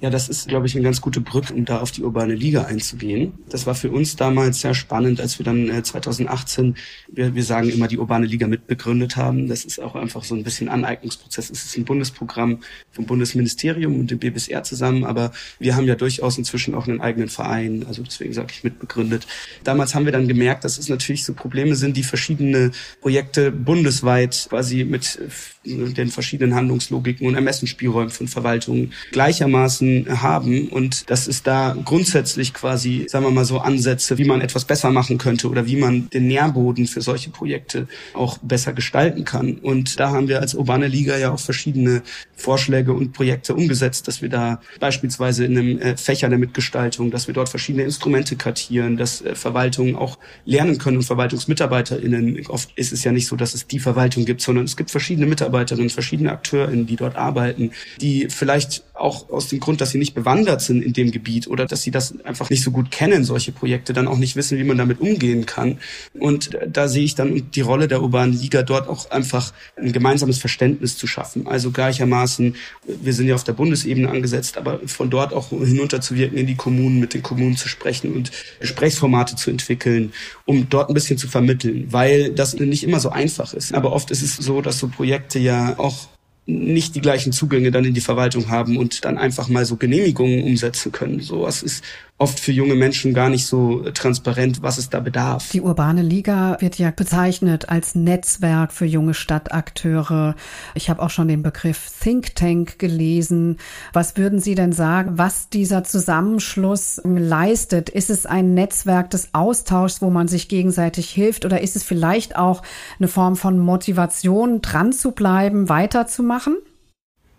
Ja, 0.00 0.10
das 0.10 0.28
ist, 0.28 0.48
glaube 0.48 0.66
ich, 0.66 0.74
eine 0.74 0.84
ganz 0.84 1.00
gute 1.00 1.20
Brücke, 1.20 1.54
um 1.54 1.64
da 1.64 1.78
auf 1.78 1.90
die 1.90 2.02
urbane 2.02 2.34
Liga 2.34 2.64
einzugehen. 2.64 3.32
Das 3.48 3.64
war 3.66 3.74
für 3.74 3.90
uns 3.90 4.16
damals 4.16 4.60
sehr 4.60 4.74
spannend, 4.74 5.20
als 5.20 5.38
wir 5.38 5.44
dann 5.44 5.82
2018, 5.82 6.74
äh, 6.74 6.74
wir, 7.08 7.34
wir 7.34 7.44
sagen 7.44 7.70
immer, 7.70 7.88
die 7.88 7.98
urbane 7.98 8.26
Liga 8.26 8.46
mitbegründet 8.46 9.16
haben. 9.16 9.48
Das 9.48 9.64
ist 9.64 9.80
auch 9.80 9.94
einfach 9.94 10.24
so 10.24 10.34
ein 10.34 10.42
bisschen 10.42 10.68
Aneignungsprozess. 10.68 11.48
Es 11.48 11.64
ist 11.64 11.76
ein 11.78 11.84
Bundesprogramm 11.84 12.58
vom 12.90 13.06
Bundesministerium 13.06 13.98
und 13.98 14.10
dem 14.10 14.18
BBSR 14.18 14.62
zusammen, 14.64 15.04
aber 15.04 15.32
wir 15.58 15.76
haben 15.76 15.86
ja 15.86 15.94
durchaus 15.94 16.38
inzwischen 16.38 16.74
auch 16.74 16.88
einen 16.88 17.00
eigenen 17.00 17.28
Verein, 17.28 17.86
also 17.86 18.02
deswegen 18.02 18.34
sage 18.34 18.48
ich 18.50 18.64
mitbegründet. 18.64 19.26
Damals 19.62 19.94
haben 19.94 20.04
wir 20.04 20.12
dann 20.12 20.28
gemerkt, 20.28 20.64
dass 20.64 20.76
es 20.76 20.88
natürlich 20.88 21.24
so 21.24 21.34
Probleme 21.34 21.76
sind, 21.76 21.96
die 21.96 22.02
verschiedene 22.02 22.72
Projekte 23.00 23.52
bundesweit 23.52 24.48
quasi 24.50 24.84
mit 24.84 25.18
den 25.64 26.08
verschiedenen 26.08 26.54
Handlungslogiken 26.54 27.26
und 27.26 27.36
Ermessensspielräumen 27.36 28.10
von 28.10 28.28
Verwaltungen 28.28 28.92
gleichermaßen 29.12 29.83
haben 30.20 30.68
und 30.68 31.10
dass 31.10 31.26
es 31.26 31.42
da 31.42 31.76
grundsätzlich 31.84 32.54
quasi, 32.54 33.06
sagen 33.08 33.24
wir 33.24 33.30
mal 33.30 33.44
so, 33.44 33.58
Ansätze, 33.58 34.18
wie 34.18 34.24
man 34.24 34.40
etwas 34.40 34.64
besser 34.64 34.90
machen 34.90 35.18
könnte 35.18 35.48
oder 35.48 35.66
wie 35.66 35.76
man 35.76 36.10
den 36.10 36.26
Nährboden 36.26 36.86
für 36.86 37.00
solche 37.00 37.30
Projekte 37.30 37.86
auch 38.12 38.38
besser 38.38 38.72
gestalten 38.72 39.24
kann. 39.24 39.54
Und 39.54 39.98
da 40.00 40.10
haben 40.10 40.28
wir 40.28 40.40
als 40.40 40.54
Urbane 40.54 40.88
Liga 40.88 41.16
ja 41.16 41.32
auch 41.32 41.40
verschiedene 41.40 42.02
Vorschläge 42.36 42.92
und 42.92 43.12
Projekte 43.12 43.54
umgesetzt, 43.54 44.08
dass 44.08 44.22
wir 44.22 44.28
da 44.28 44.60
beispielsweise 44.80 45.44
in 45.44 45.58
einem 45.58 45.78
äh, 45.78 45.96
Fächer 45.96 46.28
der 46.28 46.38
Mitgestaltung, 46.38 47.10
dass 47.10 47.26
wir 47.26 47.34
dort 47.34 47.48
verschiedene 47.48 47.84
Instrumente 47.84 48.36
kartieren, 48.36 48.96
dass 48.96 49.22
äh, 49.22 49.34
Verwaltungen 49.34 49.96
auch 49.96 50.18
lernen 50.44 50.78
können 50.78 50.98
und 50.98 51.04
VerwaltungsmitarbeiterInnen. 51.04 52.46
Oft 52.48 52.70
ist 52.76 52.92
es 52.92 53.04
ja 53.04 53.12
nicht 53.12 53.26
so, 53.26 53.36
dass 53.36 53.54
es 53.54 53.66
die 53.66 53.78
Verwaltung 53.78 54.24
gibt, 54.24 54.40
sondern 54.40 54.64
es 54.64 54.76
gibt 54.76 54.90
verschiedene 54.90 55.26
Mitarbeiter 55.26 55.54
Mitarbeiterinnen, 55.54 55.90
verschiedene 55.90 56.32
AkteurInnen, 56.32 56.86
die 56.86 56.96
dort 56.96 57.16
arbeiten, 57.16 57.70
die 58.00 58.28
vielleicht 58.30 58.82
auch 58.94 59.30
aus 59.30 59.48
dem 59.48 59.60
Grund, 59.74 59.80
dass 59.80 59.90
sie 59.90 59.98
nicht 59.98 60.14
bewandert 60.14 60.60
sind 60.62 60.82
in 60.82 60.92
dem 60.92 61.10
Gebiet 61.10 61.48
oder 61.48 61.66
dass 61.66 61.82
sie 61.82 61.90
das 61.90 62.14
einfach 62.24 62.48
nicht 62.48 62.62
so 62.62 62.70
gut 62.70 62.92
kennen, 62.92 63.24
solche 63.24 63.50
Projekte, 63.50 63.92
dann 63.92 64.06
auch 64.06 64.18
nicht 64.18 64.36
wissen, 64.36 64.56
wie 64.56 64.62
man 64.62 64.78
damit 64.78 65.00
umgehen 65.00 65.46
kann. 65.46 65.78
Und 66.16 66.50
da 66.68 66.86
sehe 66.86 67.02
ich 67.02 67.16
dann 67.16 67.50
die 67.50 67.60
Rolle 67.60 67.88
der 67.88 68.00
urbanen 68.00 68.38
Liga 68.38 68.62
dort 68.62 68.88
auch 68.88 69.10
einfach 69.10 69.52
ein 69.76 69.92
gemeinsames 69.92 70.38
Verständnis 70.38 70.96
zu 70.96 71.08
schaffen. 71.08 71.48
Also 71.48 71.72
gleichermaßen, 71.72 72.54
wir 72.86 73.12
sind 73.12 73.26
ja 73.26 73.34
auf 73.34 73.42
der 73.42 73.54
Bundesebene 73.54 74.08
angesetzt, 74.08 74.56
aber 74.56 74.78
von 74.86 75.10
dort 75.10 75.32
auch 75.32 75.48
hinunterzuwirken 75.48 76.38
in 76.38 76.46
die 76.46 76.54
Kommunen, 76.54 77.00
mit 77.00 77.12
den 77.12 77.22
Kommunen 77.22 77.56
zu 77.56 77.68
sprechen 77.68 78.14
und 78.14 78.30
Gesprächsformate 78.60 79.34
zu 79.34 79.50
entwickeln, 79.50 80.12
um 80.44 80.68
dort 80.68 80.88
ein 80.88 80.94
bisschen 80.94 81.18
zu 81.18 81.26
vermitteln, 81.26 81.88
weil 81.90 82.30
das 82.30 82.54
nicht 82.54 82.84
immer 82.84 83.00
so 83.00 83.10
einfach 83.10 83.54
ist. 83.54 83.74
Aber 83.74 83.92
oft 83.92 84.12
ist 84.12 84.22
es 84.22 84.36
so, 84.36 84.60
dass 84.60 84.78
so 84.78 84.86
Projekte 84.86 85.40
ja 85.40 85.76
auch 85.78 86.06
nicht 86.46 86.94
die 86.94 87.00
gleichen 87.00 87.32
Zugänge 87.32 87.70
dann 87.70 87.84
in 87.84 87.94
die 87.94 88.00
Verwaltung 88.00 88.50
haben 88.50 88.76
und 88.76 89.04
dann 89.04 89.16
einfach 89.16 89.48
mal 89.48 89.64
so 89.64 89.76
Genehmigungen 89.76 90.42
umsetzen 90.44 90.92
können. 90.92 91.20
Sowas 91.20 91.62
ist 91.62 91.82
oft 92.16 92.38
für 92.38 92.52
junge 92.52 92.76
Menschen 92.76 93.12
gar 93.12 93.28
nicht 93.28 93.44
so 93.46 93.90
transparent, 93.90 94.62
was 94.62 94.78
es 94.78 94.88
da 94.88 95.00
bedarf. 95.00 95.50
Die 95.50 95.60
Urbane 95.60 96.00
Liga 96.00 96.56
wird 96.60 96.78
ja 96.78 96.92
bezeichnet 96.92 97.68
als 97.68 97.96
Netzwerk 97.96 98.72
für 98.72 98.84
junge 98.84 99.14
Stadtakteure. 99.14 100.36
Ich 100.74 100.88
habe 100.88 101.02
auch 101.02 101.10
schon 101.10 101.26
den 101.26 101.42
Begriff 101.42 101.90
Think 102.00 102.36
Tank 102.36 102.78
gelesen. 102.78 103.58
Was 103.92 104.16
würden 104.16 104.38
Sie 104.38 104.54
denn 104.54 104.72
sagen, 104.72 105.18
was 105.18 105.48
dieser 105.48 105.82
Zusammenschluss 105.82 107.00
leistet? 107.04 107.88
Ist 107.90 108.10
es 108.10 108.26
ein 108.26 108.54
Netzwerk 108.54 109.10
des 109.10 109.30
Austauschs, 109.32 110.00
wo 110.00 110.10
man 110.10 110.28
sich 110.28 110.48
gegenseitig 110.48 111.10
hilft 111.10 111.44
oder 111.44 111.62
ist 111.62 111.74
es 111.74 111.82
vielleicht 111.82 112.36
auch 112.36 112.62
eine 113.00 113.08
Form 113.08 113.34
von 113.34 113.58
Motivation, 113.58 114.62
dran 114.62 114.92
zu 114.92 115.10
bleiben, 115.10 115.68
weiterzumachen? 115.68 116.56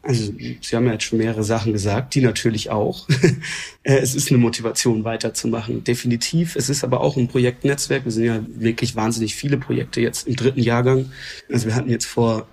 Also 0.06 0.34
Sie 0.38 0.76
haben 0.76 0.86
ja 0.86 0.94
jetzt 0.94 1.04
schon 1.04 1.18
mehrere 1.18 1.44
Sachen 1.44 1.74
gesagt, 1.74 2.14
die 2.16 2.22
natürlich 2.22 2.70
auch. 2.70 3.08
Äh, 3.88 4.00
es 4.00 4.16
ist 4.16 4.32
eine 4.32 4.40
Motivation 4.40 5.04
weiterzumachen, 5.04 5.84
definitiv. 5.84 6.56
Es 6.56 6.70
ist 6.70 6.84
aber 6.84 7.02
auch 7.02 7.18
ein 7.18 7.28
Projektnetzwerk. 7.28 8.04
Wir 8.04 8.12
sind 8.12 8.26
ja 8.26 8.44
wirklich 8.48 8.96
wahnsinnig 8.96 9.36
viele 9.36 9.58
Projekte 9.58 10.02
jetzt 10.02 10.28
im 10.28 10.36
dritten 10.36 10.60
Jahrgang. 10.60 11.12
Also 11.52 11.68
wir 11.68 11.76
hatten 11.76 11.92
jetzt 11.92 12.08
vor, 12.08 12.48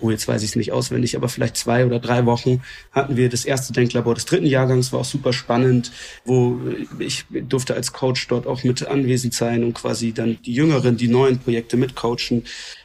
oh 0.00 0.10
jetzt 0.10 0.26
weiß 0.26 0.42
ich 0.42 0.50
es 0.50 0.56
nicht 0.56 0.72
auswendig, 0.72 1.14
aber 1.16 1.28
vielleicht 1.28 1.56
zwei 1.56 1.86
oder 1.86 2.00
drei 2.00 2.26
Wochen 2.26 2.62
hatten 2.90 3.16
wir 3.16 3.28
das 3.28 3.44
erste 3.44 3.72
Denklabor 3.72 4.16
des 4.16 4.24
dritten 4.24 4.46
Jahrgangs, 4.46 4.92
war 4.92 4.98
auch 4.98 5.04
super 5.04 5.32
spannend, 5.32 5.92
wo 6.24 6.58
ich 6.98 7.26
durfte 7.30 7.74
als 7.74 7.92
Coach 7.92 8.26
dort 8.26 8.48
auch 8.48 8.64
mit 8.64 8.84
anwesend 8.84 9.34
sein 9.34 9.62
und 9.62 9.74
quasi 9.74 10.12
dann 10.12 10.38
die 10.44 10.54
jüngeren, 10.54 10.96
die 10.96 11.06
neuen 11.06 11.38
Projekte 11.38 11.76
mitcoachen. 11.76 12.42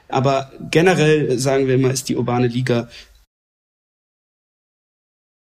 Aber 0.10 0.52
generell 0.72 1.38
sagen 1.38 1.68
wir 1.68 1.76
immer, 1.76 1.92
ist 1.92 2.08
die 2.10 2.16
urbane 2.16 2.48
Liga 2.48 2.90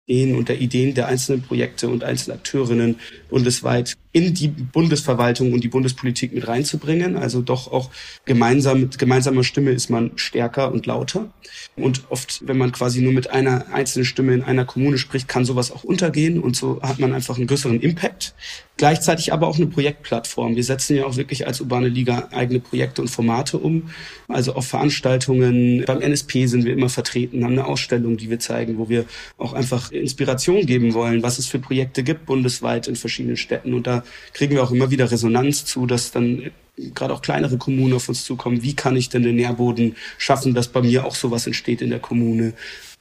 Ideen 0.06 0.36
und 0.36 0.50
der 0.50 0.60
Ideen 0.60 0.94
der 0.94 1.08
einzelnen 1.08 1.42
Projekte 1.42 1.88
und 1.88 2.04
einzelnen 2.04 2.38
Akteurinnen 2.38 3.00
bundesweit 3.30 3.96
in 4.12 4.34
die 4.36 4.48
Bundesverwaltung 4.48 5.54
und 5.54 5.64
die 5.64 5.70
Bundespolitik 5.70 6.34
mit 6.34 6.48
reinzubringen. 6.48 7.18
Also 7.18 7.42
doch 7.42 7.72
auch 7.72 7.90
gemeinsam, 8.26 8.82
mit 8.82 9.00
gemeinsamer 9.00 9.44
Stimme 9.44 9.72
ist 9.72 9.90
man 9.90 10.12
stärker 10.18 10.72
und 10.72 10.86
lauter. 10.86 11.34
Und 11.76 12.04
oft, 12.10 12.44
wenn 12.46 12.58
man 12.58 12.72
quasi 12.72 13.02
nur 13.02 13.12
mit 13.12 13.32
einer 13.32 13.74
einzelnen 13.74 14.06
Stimme 14.06 14.34
in 14.36 14.44
einer 14.44 14.66
Kommune 14.66 15.00
spricht, 15.00 15.28
kann 15.28 15.46
sowas 15.46 15.72
auch 15.72 15.84
untergehen 15.84 16.40
und 16.40 16.56
so 16.56 16.80
hat 16.84 17.00
man 17.00 17.14
einfach 17.14 17.38
einen 17.38 17.48
größeren 17.48 17.80
Impact. 17.82 18.36
Gleichzeitig 18.78 19.34
aber 19.34 19.48
auch 19.48 19.58
eine 19.58 19.68
Projektplattform. 19.68 20.56
Wir 20.56 20.64
setzen 20.64 20.96
ja 20.96 21.06
auch 21.06 21.16
wirklich 21.16 21.48
als 21.48 21.62
Urbane 21.62 21.88
Liga 21.88 22.30
eigene 22.32 22.60
Projekte 22.60 23.02
und 23.02 23.08
Formate 23.08 23.58
um. 23.58 23.90
Also 24.28 24.54
auf 24.54 24.68
Veranstaltungen. 24.68 25.84
Beim 25.86 26.02
NSP 26.02 26.46
sind 26.46 26.66
wir 26.66 26.74
immer 26.74 26.90
vertreten, 26.90 27.44
haben 27.44 27.54
eine 27.54 27.66
Ausstellung, 27.66 28.18
die 28.18 28.30
wir 28.30 28.40
zeigen, 28.40 28.78
wo 28.78 28.90
wir 28.90 29.06
auch 29.38 29.54
einfach 29.54 29.92
Inspiration 29.94 30.66
geben 30.66 30.94
wollen, 30.94 31.24
was 31.24 31.40
es 31.40 31.48
für 31.48 31.60
Projekte 31.60 32.04
gibt 32.04 32.26
bundesweit 32.26 32.88
in 32.88 32.96
verschiedenen 32.96 33.38
Städten. 33.38 33.74
Und 33.74 33.88
da 33.88 34.04
kriegen 34.34 34.54
wir 34.54 34.64
auch 34.64 34.72
immer 34.72 34.92
wieder 34.92 35.12
Resonanz 35.12 35.66
zu, 35.66 35.86
dass 35.86 36.12
dann 36.12 36.52
gerade 36.76 37.14
auch 37.14 37.22
kleinere 37.22 37.58
Kommunen 37.58 37.94
auf 37.94 38.10
uns 38.10 38.26
zukommen. 38.26 38.64
Wie 38.64 38.76
kann 38.76 38.96
ich 38.96 39.10
denn 39.10 39.24
den 39.24 39.36
Nährboden 39.36 39.96
schaffen, 40.18 40.54
dass 40.54 40.68
bei 40.68 40.82
mir 40.82 41.06
auch 41.06 41.16
sowas 41.16 41.48
entsteht 41.48 41.82
in 41.82 41.90
der 41.90 42.00
Kommune? 42.00 42.54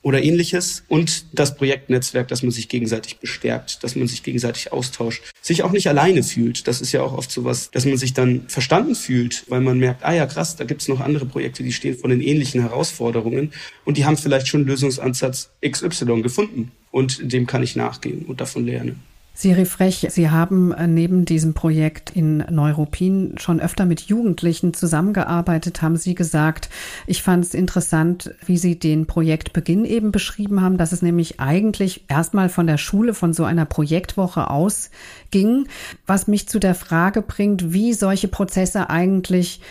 Oder 0.03 0.23
ähnliches 0.23 0.83
und 0.89 1.27
das 1.33 1.55
Projektnetzwerk, 1.55 2.29
dass 2.29 2.43
man 2.43 2.51
sich 2.51 2.69
gegenseitig 2.69 3.19
bestärkt, 3.19 3.83
dass 3.85 3.95
man 3.97 4.09
sich 4.09 4.23
gegenseitig 4.23 4.73
austauscht, 4.73 5.23
sich 5.41 5.63
auch 5.63 5.71
nicht 5.71 5.89
alleine 5.89 6.23
fühlt. 6.23 6.67
Das 6.67 6.81
ist 6.81 6.93
ja 6.93 7.03
auch 7.03 7.17
oft 7.17 7.31
sowas, 7.31 7.71
dass 7.71 7.87
man 7.87 7.97
sich 7.97 8.13
dann 8.13 8.49
verstanden 8.49 8.95
fühlt, 8.95 9.45
weil 9.49 9.61
man 9.61 9.79
merkt, 9.79 10.05
ah 10.05 10.13
ja 10.13 10.27
krass, 10.27 10.57
da 10.57 10.65
gibt's 10.65 10.89
noch 10.89 11.01
andere 11.01 11.27
Projekte, 11.27 11.63
die 11.63 11.73
stehen 11.73 11.97
vor 11.97 12.11
den 12.11 12.21
ähnlichen 12.21 12.61
Herausforderungen 12.61 13.53
und 13.85 13.97
die 13.97 14.05
haben 14.05 14.17
vielleicht 14.17 14.49
schon 14.49 14.67
Lösungsansatz 14.67 15.51
XY 15.67 16.23
gefunden 16.23 16.73
und 16.91 17.33
dem 17.33 17.47
kann 17.47 17.63
ich 17.63 17.77
nachgehen 17.77 18.25
und 18.27 18.41
davon 18.41 18.67
lernen. 18.67 19.12
Siri 19.35 19.65
Frech, 19.65 20.07
Sie 20.11 20.29
haben 20.29 20.73
äh, 20.73 20.87
neben 20.87 21.25
diesem 21.25 21.55
Projekt 21.55 22.11
in 22.11 22.45
Neuruppin 22.51 23.35
schon 23.39 23.61
öfter 23.61 23.87
mit 23.87 24.03
Jugendlichen 24.03 24.75
zusammengearbeitet, 24.75 25.81
haben 25.81 25.97
Sie 25.97 26.15
gesagt. 26.15 26.69
Ich 27.07 27.23
fand 27.23 27.47
es 27.47 27.55
interessant, 27.55 28.35
wie 28.45 28.59
Sie 28.59 28.79
den 28.79 29.07
Projektbeginn 29.07 29.87
eben 29.87 30.13
beschrieben 30.13 30.61
haben, 30.61 30.77
dass 30.77 30.93
es 30.93 31.01
nämlich 31.01 31.41
eigentlich 31.41 32.05
erstmal 32.09 32.51
von 32.51 32.67
der 32.67 32.77
Schule, 32.77 33.15
von 33.15 33.33
so 33.33 33.45
einer 33.45 33.65
Projektwoche 33.65 34.51
ausging, 34.51 35.67
was 36.07 36.29
mich 36.29 36.47
zu 36.47 36.59
der 36.59 36.75
Frage 36.75 37.23
bringt, 37.23 37.73
wie 37.73 37.95
solche 37.95 38.29
Prozesse 38.29 38.91
eigentlich 38.91 39.63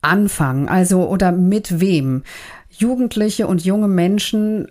anfangen, 0.00 0.68
also 0.68 1.08
oder 1.08 1.32
mit 1.32 1.80
wem. 1.80 2.22
Jugendliche 2.70 3.46
und 3.46 3.64
junge 3.64 3.88
Menschen 3.88 4.68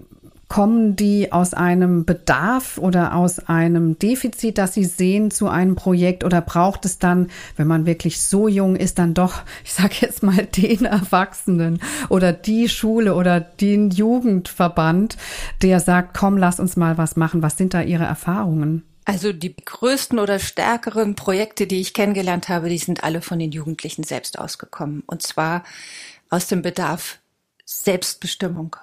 Kommen 0.56 0.96
die 0.96 1.34
aus 1.34 1.54
einem 1.54 2.06
Bedarf 2.06 2.78
oder 2.78 3.14
aus 3.14 3.40
einem 3.40 4.00
Defizit, 4.00 4.58
das 4.58 4.74
sie 4.74 4.86
sehen 4.86 5.30
zu 5.30 5.50
einem 5.50 5.76
Projekt 5.76 6.24
oder 6.24 6.40
braucht 6.40 6.86
es 6.86 6.98
dann, 6.98 7.30
wenn 7.58 7.68
man 7.68 7.86
wirklich 7.86 8.22
so 8.22 8.48
jung 8.48 8.78
ist, 8.78 8.98
dann 8.98 9.14
doch, 9.14 9.42
ich 9.66 9.74
sage 9.74 9.96
jetzt 10.00 10.24
mal, 10.24 10.46
den 10.56 10.86
Erwachsenen 10.86 11.82
oder 12.08 12.32
die 12.32 12.70
Schule 12.70 13.16
oder 13.16 13.42
den 13.42 13.90
Jugendverband, 13.90 15.18
der 15.62 15.82
sagt, 15.82 16.18
komm, 16.18 16.38
lass 16.38 16.62
uns 16.62 16.78
mal 16.78 16.98
was 16.98 17.18
machen. 17.18 17.44
Was 17.44 17.58
sind 17.58 17.74
da 17.74 17.82
Ihre 17.82 18.06
Erfahrungen? 18.06 18.86
Also 19.04 19.34
die 19.34 19.58
größten 19.58 20.20
oder 20.20 20.40
stärkeren 20.40 21.16
Projekte, 21.16 21.68
die 21.68 21.82
ich 21.82 21.94
kennengelernt 21.94 22.48
habe, 22.48 22.70
die 22.70 22.78
sind 22.78 23.04
alle 23.04 23.22
von 23.22 23.40
den 23.40 23.52
Jugendlichen 23.52 24.04
selbst 24.04 24.40
ausgekommen. 24.40 25.04
Und 25.06 25.22
zwar 25.22 25.66
aus 26.30 26.48
dem 26.48 26.62
Bedarf 26.62 27.20
Selbstbestimmung. 27.66 28.78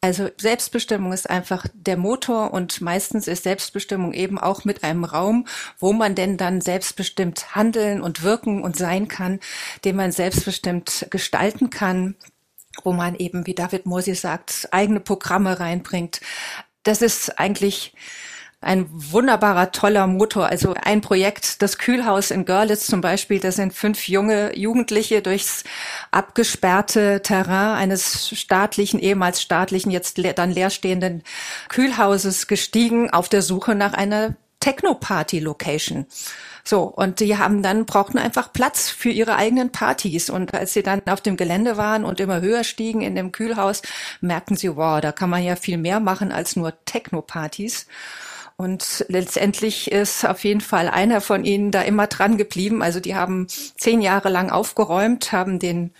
Also 0.00 0.28
Selbstbestimmung 0.36 1.12
ist 1.12 1.28
einfach 1.28 1.66
der 1.74 1.96
Motor 1.96 2.52
und 2.52 2.80
meistens 2.80 3.26
ist 3.26 3.42
Selbstbestimmung 3.42 4.12
eben 4.12 4.38
auch 4.38 4.64
mit 4.64 4.84
einem 4.84 5.02
Raum, 5.02 5.48
wo 5.80 5.92
man 5.92 6.14
denn 6.14 6.36
dann 6.36 6.60
selbstbestimmt 6.60 7.56
handeln 7.56 8.00
und 8.00 8.22
wirken 8.22 8.62
und 8.62 8.76
sein 8.76 9.08
kann, 9.08 9.40
den 9.84 9.96
man 9.96 10.12
selbstbestimmt 10.12 11.08
gestalten 11.10 11.70
kann, 11.70 12.14
wo 12.84 12.92
man 12.92 13.16
eben, 13.16 13.46
wie 13.48 13.54
David 13.54 13.86
Morsi 13.86 14.14
sagt, 14.14 14.68
eigene 14.70 15.00
Programme 15.00 15.58
reinbringt. 15.58 16.20
Das 16.84 17.02
ist 17.02 17.40
eigentlich 17.40 17.92
ein 18.60 18.86
wunderbarer, 18.90 19.70
toller 19.70 20.06
Motor. 20.06 20.46
Also 20.46 20.74
ein 20.74 21.00
Projekt, 21.00 21.62
das 21.62 21.78
Kühlhaus 21.78 22.30
in 22.30 22.44
Görlitz 22.44 22.86
zum 22.86 23.00
Beispiel, 23.00 23.38
da 23.38 23.52
sind 23.52 23.72
fünf 23.72 24.08
junge 24.08 24.56
Jugendliche 24.56 25.22
durchs 25.22 25.62
abgesperrte 26.10 27.22
Terrain 27.22 27.76
eines 27.76 28.28
staatlichen, 28.36 28.98
ehemals 28.98 29.40
staatlichen, 29.42 29.92
jetzt 29.92 30.18
dann 30.36 30.50
leerstehenden 30.50 31.22
Kühlhauses 31.68 32.48
gestiegen 32.48 33.10
auf 33.10 33.28
der 33.28 33.42
Suche 33.42 33.76
nach 33.76 33.92
einer 33.92 34.34
Techno-Party-Location. 34.60 36.06
So, 36.64 36.82
und 36.82 37.20
die 37.20 37.38
haben 37.38 37.62
dann, 37.62 37.86
brauchten 37.86 38.18
einfach 38.18 38.52
Platz 38.52 38.90
für 38.90 39.08
ihre 39.08 39.36
eigenen 39.36 39.70
Partys. 39.70 40.28
Und 40.30 40.52
als 40.52 40.74
sie 40.74 40.82
dann 40.82 41.00
auf 41.06 41.20
dem 41.20 41.36
Gelände 41.36 41.76
waren 41.76 42.04
und 42.04 42.18
immer 42.18 42.40
höher 42.40 42.64
stiegen 42.64 43.02
in 43.02 43.14
dem 43.14 43.30
Kühlhaus, 43.30 43.82
merkten 44.20 44.56
sie, 44.56 44.76
wow, 44.76 45.00
da 45.00 45.12
kann 45.12 45.30
man 45.30 45.44
ja 45.44 45.54
viel 45.54 45.78
mehr 45.78 46.00
machen 46.00 46.32
als 46.32 46.56
nur 46.56 46.74
Techno-Partys. 46.84 47.86
Und 48.60 49.04
letztendlich 49.08 49.92
ist 49.92 50.26
auf 50.26 50.42
jeden 50.42 50.60
Fall 50.60 50.88
einer 50.88 51.20
von 51.20 51.44
ihnen 51.44 51.70
da 51.70 51.82
immer 51.82 52.08
dran 52.08 52.36
geblieben. 52.36 52.82
Also 52.82 52.98
die 52.98 53.14
haben 53.14 53.46
zehn 53.48 54.00
Jahre 54.00 54.30
lang 54.30 54.50
aufgeräumt, 54.50 55.30
haben 55.30 55.60
den 55.60 55.92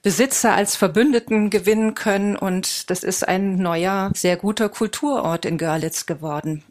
Besitzer 0.00 0.54
als 0.54 0.74
Verbündeten 0.74 1.50
gewinnen 1.50 1.94
können 1.94 2.34
und 2.34 2.88
das 2.88 3.04
ist 3.04 3.28
ein 3.28 3.56
neuer, 3.56 4.10
sehr 4.14 4.38
guter 4.38 4.70
Kulturort 4.70 5.44
in 5.44 5.58
Görlitz 5.58 6.06
geworden. 6.06 6.64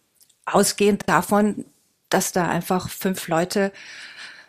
Ausgehend 0.45 1.03
davon, 1.07 1.65
dass 2.09 2.31
da 2.31 2.47
einfach 2.47 2.89
fünf 2.89 3.27
Leute 3.27 3.71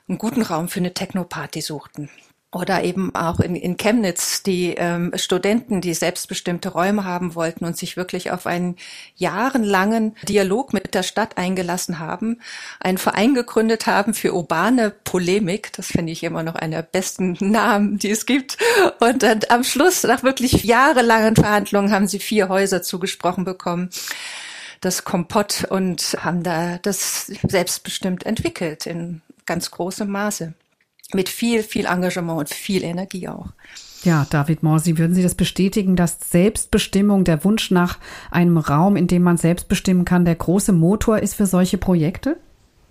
einen 0.09 0.16
guten 0.16 0.40
Raum 0.40 0.68
für 0.68 0.81
eine 0.81 0.94
Techno-Party 0.94 1.61
suchten. 1.61 2.09
Oder 2.50 2.82
eben 2.82 3.14
auch 3.14 3.40
in, 3.40 3.54
in 3.56 3.76
Chemnitz 3.76 4.42
die 4.42 4.74
ähm, 4.78 5.12
Studenten, 5.16 5.82
die 5.82 5.92
selbstbestimmte 5.92 6.70
Räume 6.70 7.04
haben 7.04 7.34
wollten 7.34 7.66
und 7.66 7.76
sich 7.76 7.98
wirklich 7.98 8.30
auf 8.30 8.46
einen 8.46 8.76
jahrelangen 9.16 10.16
Dialog 10.26 10.72
mit 10.72 10.94
der 10.94 11.02
Stadt 11.02 11.37
eingelassen 11.37 11.98
haben, 11.98 12.40
einen 12.80 12.96
Verein 12.96 13.34
gegründet 13.34 13.87
haben 13.87 14.14
für 14.14 14.32
urbane 14.32 14.90
Polemik. 15.04 15.74
Das 15.74 15.88
finde 15.88 16.11
ich 16.12 16.24
immer 16.24 16.42
noch 16.42 16.54
einer 16.54 16.76
der 16.76 16.88
besten 16.88 17.37
Namen, 17.40 17.98
die 17.98 18.11
es 18.11 18.24
gibt. 18.24 18.56
Und 18.98 19.22
dann 19.22 19.40
am 19.50 19.62
Schluss, 19.62 20.04
nach 20.04 20.22
wirklich 20.22 20.64
jahrelangen 20.64 21.37
Verhandlungen, 21.37 21.92
haben 21.92 22.08
sie 22.08 22.18
vier 22.18 22.48
Häuser 22.48 22.82
zugesprochen 22.82 23.44
bekommen 23.44 23.90
das 24.80 25.04
Kompott 25.04 25.64
und 25.68 26.16
haben 26.20 26.44
da 26.44 26.78
das 26.78 27.26
selbstbestimmt 27.26 28.24
entwickelt 28.24 28.87
in 28.87 29.22
ganz 29.44 29.70
großem 29.72 30.08
Maße 30.08 30.54
mit 31.14 31.29
viel, 31.29 31.62
viel 31.62 31.87
Engagement 31.87 32.38
und 32.38 32.49
viel 32.51 32.85
Energie 32.85 33.29
auch. 33.29 33.49
Ja, 34.05 34.27
David 34.31 34.62
Morsi, 34.62 34.97
würden 34.99 35.14
Sie 35.14 35.23
das 35.23 35.35
bestätigen, 35.35 35.97
dass 35.97 36.18
Selbstbestimmung, 36.31 37.25
der 37.25 37.44
Wunsch 37.44 37.71
nach 37.71 37.99
einem 38.31 38.59
Raum, 38.59 38.97
in 38.97 39.09
dem 39.09 39.23
man 39.23 39.37
selbst 39.37 39.68
bestimmen 39.68 40.05
kann, 40.05 40.25
der 40.25 40.37
große 40.37 40.73
Motor 40.73 41.18
ist 41.18 41.35
für 41.35 41.47
solche 41.47 41.79
Projekte? 41.79 42.37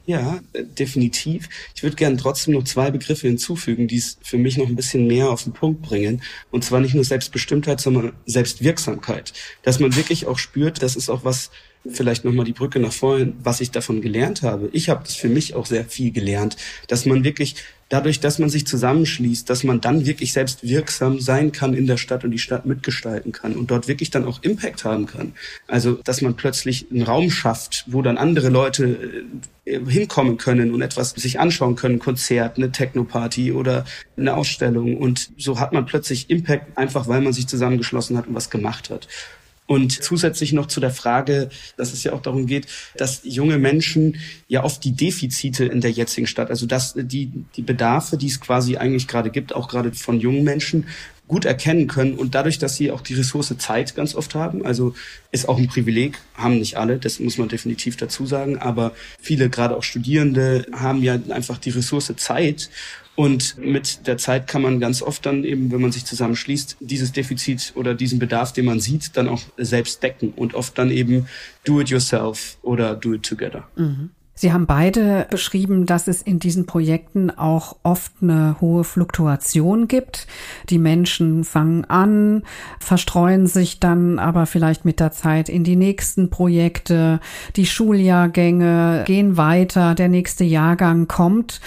Ja, 0.05 0.39
äh, 0.53 0.63
definitiv. 0.63 1.49
Ich 1.75 1.83
würde 1.83 1.97
gerne 1.97 2.17
trotzdem 2.17 2.53
noch 2.53 2.63
zwei 2.63 2.91
Begriffe 2.91 3.27
hinzufügen, 3.27 3.87
die 3.87 3.97
es 3.97 4.17
für 4.21 4.37
mich 4.37 4.57
noch 4.57 4.67
ein 4.67 4.75
bisschen 4.75 5.05
mehr 5.05 5.29
auf 5.29 5.43
den 5.43 5.53
Punkt 5.53 5.81
bringen. 5.81 6.21
Und 6.49 6.63
zwar 6.63 6.79
nicht 6.79 6.95
nur 6.95 7.03
Selbstbestimmtheit, 7.03 7.81
sondern 7.81 8.13
Selbstwirksamkeit. 8.25 9.33
Dass 9.63 9.79
man 9.79 9.95
wirklich 9.95 10.25
auch 10.25 10.37
spürt, 10.37 10.81
das 10.81 10.95
ist 10.95 11.09
auch 11.09 11.25
was, 11.25 11.51
vielleicht 11.89 12.23
nochmal 12.25 12.45
die 12.45 12.53
Brücke 12.53 12.79
nach 12.79 12.93
vorhin, 12.93 13.35
was 13.43 13.59
ich 13.59 13.71
davon 13.71 14.01
gelernt 14.01 14.43
habe. 14.43 14.69
Ich 14.71 14.89
habe 14.89 15.03
das 15.03 15.15
für 15.15 15.29
mich 15.29 15.55
auch 15.55 15.65
sehr 15.65 15.85
viel 15.85 16.11
gelernt, 16.11 16.55
dass 16.87 17.05
man 17.05 17.25
wirklich 17.25 17.55
dadurch, 17.89 18.19
dass 18.19 18.39
man 18.39 18.49
sich 18.49 18.67
zusammenschließt, 18.67 19.49
dass 19.49 19.63
man 19.63 19.81
dann 19.81 20.05
wirklich 20.05 20.33
selbst 20.33 20.67
wirksam 20.67 21.19
sein 21.19 21.51
kann 21.51 21.73
in 21.73 21.87
der 21.87 21.97
Stadt 21.97 22.23
und 22.23 22.31
die 22.31 22.39
Stadt 22.39 22.65
mitgestalten 22.65 23.31
kann 23.31 23.55
und 23.55 23.71
dort 23.71 23.87
wirklich 23.87 24.09
dann 24.09 24.25
auch 24.25 24.43
Impact 24.43 24.83
haben 24.83 25.05
kann. 25.05 25.33
Also, 25.67 25.93
dass 25.93 26.21
man 26.21 26.35
plötzlich 26.35 26.87
einen 26.91 27.03
Raum 27.03 27.31
schafft, 27.31 27.85
wo 27.87 28.01
dann 28.01 28.17
andere 28.17 28.49
Leute 28.49 29.25
äh, 29.65 29.79
hinkommen 29.87 30.37
können 30.37 30.73
und 30.73 30.81
etwas 30.81 31.11
sich 31.11 31.39
anschauen 31.39 31.75
können, 31.75 31.99
Konzert, 31.99 32.57
eine 32.57 32.71
Techno-Party 32.71 33.51
oder 33.51 33.85
eine 34.17 34.35
Ausstellung 34.35 34.97
und 34.97 35.31
so 35.37 35.59
hat 35.59 35.73
man 35.73 35.85
plötzlich 35.85 36.29
Impact 36.29 36.77
einfach, 36.77 37.07
weil 37.07 37.21
man 37.21 37.33
sich 37.33 37.47
zusammengeschlossen 37.47 38.17
hat 38.17 38.27
und 38.27 38.35
was 38.35 38.49
gemacht 38.49 38.89
hat. 38.89 39.07
Und 39.67 39.91
zusätzlich 39.91 40.53
noch 40.53 40.67
zu 40.67 40.79
der 40.79 40.91
Frage, 40.91 41.49
dass 41.75 41.91
es 41.91 42.03
ja 42.03 42.13
auch 42.13 42.21
darum 42.21 42.45
geht, 42.47 42.67
dass 42.95 43.21
junge 43.23 43.57
Menschen 43.57 44.15
ja 44.47 44.63
oft 44.63 44.83
die 44.83 44.93
Defizite 44.93 45.65
in 45.65 45.81
der 45.81 45.91
jetzigen 45.91 46.25
Stadt, 46.25 46.49
also 46.49 46.65
dass 46.65 46.93
die, 46.95 47.31
die 47.55 47.61
Bedarfe, 47.61 48.17
die 48.17 48.27
es 48.27 48.39
quasi 48.39 48.77
eigentlich 48.77 49.09
gerade 49.09 49.29
gibt, 49.29 49.53
auch 49.53 49.67
gerade 49.67 49.91
von 49.91 50.21
jungen 50.21 50.45
Menschen, 50.45 50.85
gut 51.27 51.43
erkennen 51.43 51.87
können 51.87 52.13
und 52.13 52.35
dadurch, 52.35 52.57
dass 52.57 52.77
sie 52.77 52.91
auch 52.91 53.01
die 53.01 53.13
Ressource 53.13 53.53
Zeit 53.57 53.95
ganz 53.95 54.15
oft 54.15 54.33
haben, 54.33 54.65
also 54.65 54.93
ist 55.31 55.49
auch 55.49 55.57
ein 55.57 55.67
Privileg, 55.67 56.17
haben 56.35 56.59
nicht 56.59 56.77
alle, 56.77 56.97
das 56.97 57.19
muss 57.19 57.37
man 57.37 57.49
definitiv 57.49 57.97
dazu 57.97 58.25
sagen, 58.25 58.57
aber 58.57 58.93
viele, 59.19 59.49
gerade 59.49 59.75
auch 59.75 59.83
Studierende, 59.83 60.65
haben 60.71 61.03
ja 61.03 61.19
einfach 61.29 61.57
die 61.57 61.71
Ressource 61.71 62.13
Zeit 62.15 62.69
und 63.17 63.57
mit 63.57 64.05
der 64.05 64.19
Zeit 64.19 64.45
kann 64.45 64.61
man 64.61 64.79
ganz 64.79 65.01
oft 65.01 65.25
dann 65.25 65.43
eben, 65.43 65.71
wenn 65.71 65.81
man 65.81 65.91
sich 65.91 66.05
zusammenschließt, 66.05 66.77
dieses 66.81 67.13
Defizit 67.13 67.73
oder 67.73 67.95
diesen 67.95 68.19
Bedarf, 68.19 68.53
den 68.53 68.65
man 68.65 68.79
sieht, 68.79 69.17
dann 69.17 69.27
auch 69.27 69.41
selbst 69.57 70.03
decken 70.03 70.33
und 70.35 70.53
oft 70.53 70.77
dann 70.77 70.91
eben 70.91 71.27
do 71.65 71.81
it 71.81 71.89
yourself 71.89 72.57
oder 72.61 72.95
do 72.95 73.15
it 73.15 73.23
together. 73.23 73.67
Mhm. 73.75 74.11
Sie 74.39 74.53
haben 74.53 74.67
beide 74.67 75.25
beschrieben, 75.31 75.87
dass 75.87 76.07
es 76.07 76.21
in 76.21 76.37
diesen 76.37 76.67
Projekten 76.67 77.31
auch 77.31 77.77
oft 77.81 78.11
eine 78.21 78.55
hohe 78.61 78.83
Fluktuation 78.83 79.87
gibt. 79.87 80.27
Die 80.69 80.77
Menschen 80.77 81.43
fangen 81.43 81.85
an, 81.85 82.43
verstreuen 82.79 83.47
sich 83.47 83.79
dann 83.79 84.19
aber 84.19 84.45
vielleicht 84.45 84.85
mit 84.85 84.99
der 84.99 85.11
Zeit 85.11 85.49
in 85.49 85.63
die 85.63 85.75
nächsten 85.75 86.29
Projekte. 86.29 87.19
Die 87.55 87.65
Schuljahrgänge 87.65 89.05
gehen 89.07 89.37
weiter, 89.37 89.95
der 89.95 90.07
nächste 90.07 90.43
Jahrgang 90.43 91.07
kommt. 91.07 91.59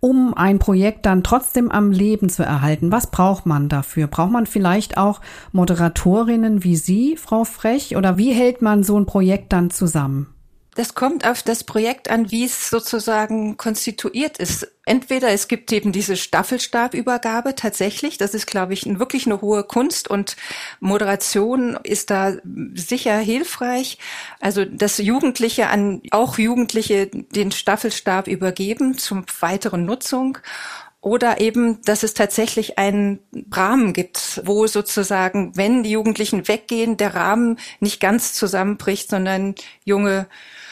Um 0.00 0.34
ein 0.34 0.58
Projekt 0.58 1.06
dann 1.06 1.22
trotzdem 1.22 1.70
am 1.70 1.92
Leben 1.92 2.28
zu 2.28 2.42
erhalten, 2.42 2.90
was 2.90 3.12
braucht 3.12 3.46
man 3.46 3.68
dafür? 3.68 4.08
Braucht 4.08 4.32
man 4.32 4.46
vielleicht 4.46 4.96
auch 4.96 5.20
Moderatorinnen 5.52 6.64
wie 6.64 6.74
Sie, 6.74 7.16
Frau 7.16 7.44
Frech? 7.44 7.96
Oder 7.96 8.18
wie 8.18 8.32
hält 8.32 8.62
man 8.62 8.82
so 8.82 8.98
ein 8.98 9.06
Projekt 9.06 9.52
dann 9.52 9.70
zusammen? 9.70 10.26
Das 10.76 10.94
kommt 10.94 11.26
auf 11.26 11.42
das 11.42 11.64
Projekt 11.64 12.10
an, 12.10 12.30
wie 12.30 12.44
es 12.44 12.68
sozusagen 12.68 13.56
konstituiert 13.56 14.36
ist. 14.36 14.70
Entweder 14.84 15.30
es 15.30 15.48
gibt 15.48 15.72
eben 15.72 15.90
diese 15.90 16.18
Staffelstabübergabe 16.18 17.54
tatsächlich, 17.54 18.18
das 18.18 18.34
ist, 18.34 18.46
glaube 18.46 18.74
ich, 18.74 18.84
wirklich 18.84 19.24
eine 19.24 19.40
hohe 19.40 19.64
Kunst 19.64 20.06
und 20.06 20.36
Moderation 20.78 21.78
ist 21.82 22.10
da 22.10 22.34
sicher 22.74 23.16
hilfreich. 23.16 23.96
Also, 24.38 24.66
dass 24.66 24.98
Jugendliche 24.98 25.68
an, 25.68 26.02
auch 26.10 26.36
Jugendliche 26.36 27.06
den 27.06 27.52
Staffelstab 27.52 28.28
übergeben 28.28 28.98
zum 28.98 29.24
weiteren 29.40 29.86
Nutzung 29.86 30.36
oder 31.00 31.40
eben, 31.40 31.80
dass 31.82 32.02
es 32.02 32.12
tatsächlich 32.12 32.78
einen 32.78 33.20
Rahmen 33.50 33.94
gibt, 33.94 34.42
wo 34.44 34.66
sozusagen, 34.66 35.56
wenn 35.56 35.84
die 35.84 35.92
Jugendlichen 35.92 36.48
weggehen, 36.48 36.98
der 36.98 37.14
Rahmen 37.14 37.58
nicht 37.80 37.98
ganz 37.98 38.34
zusammenbricht, 38.34 39.08
sondern 39.08 39.54
junge 39.84 40.26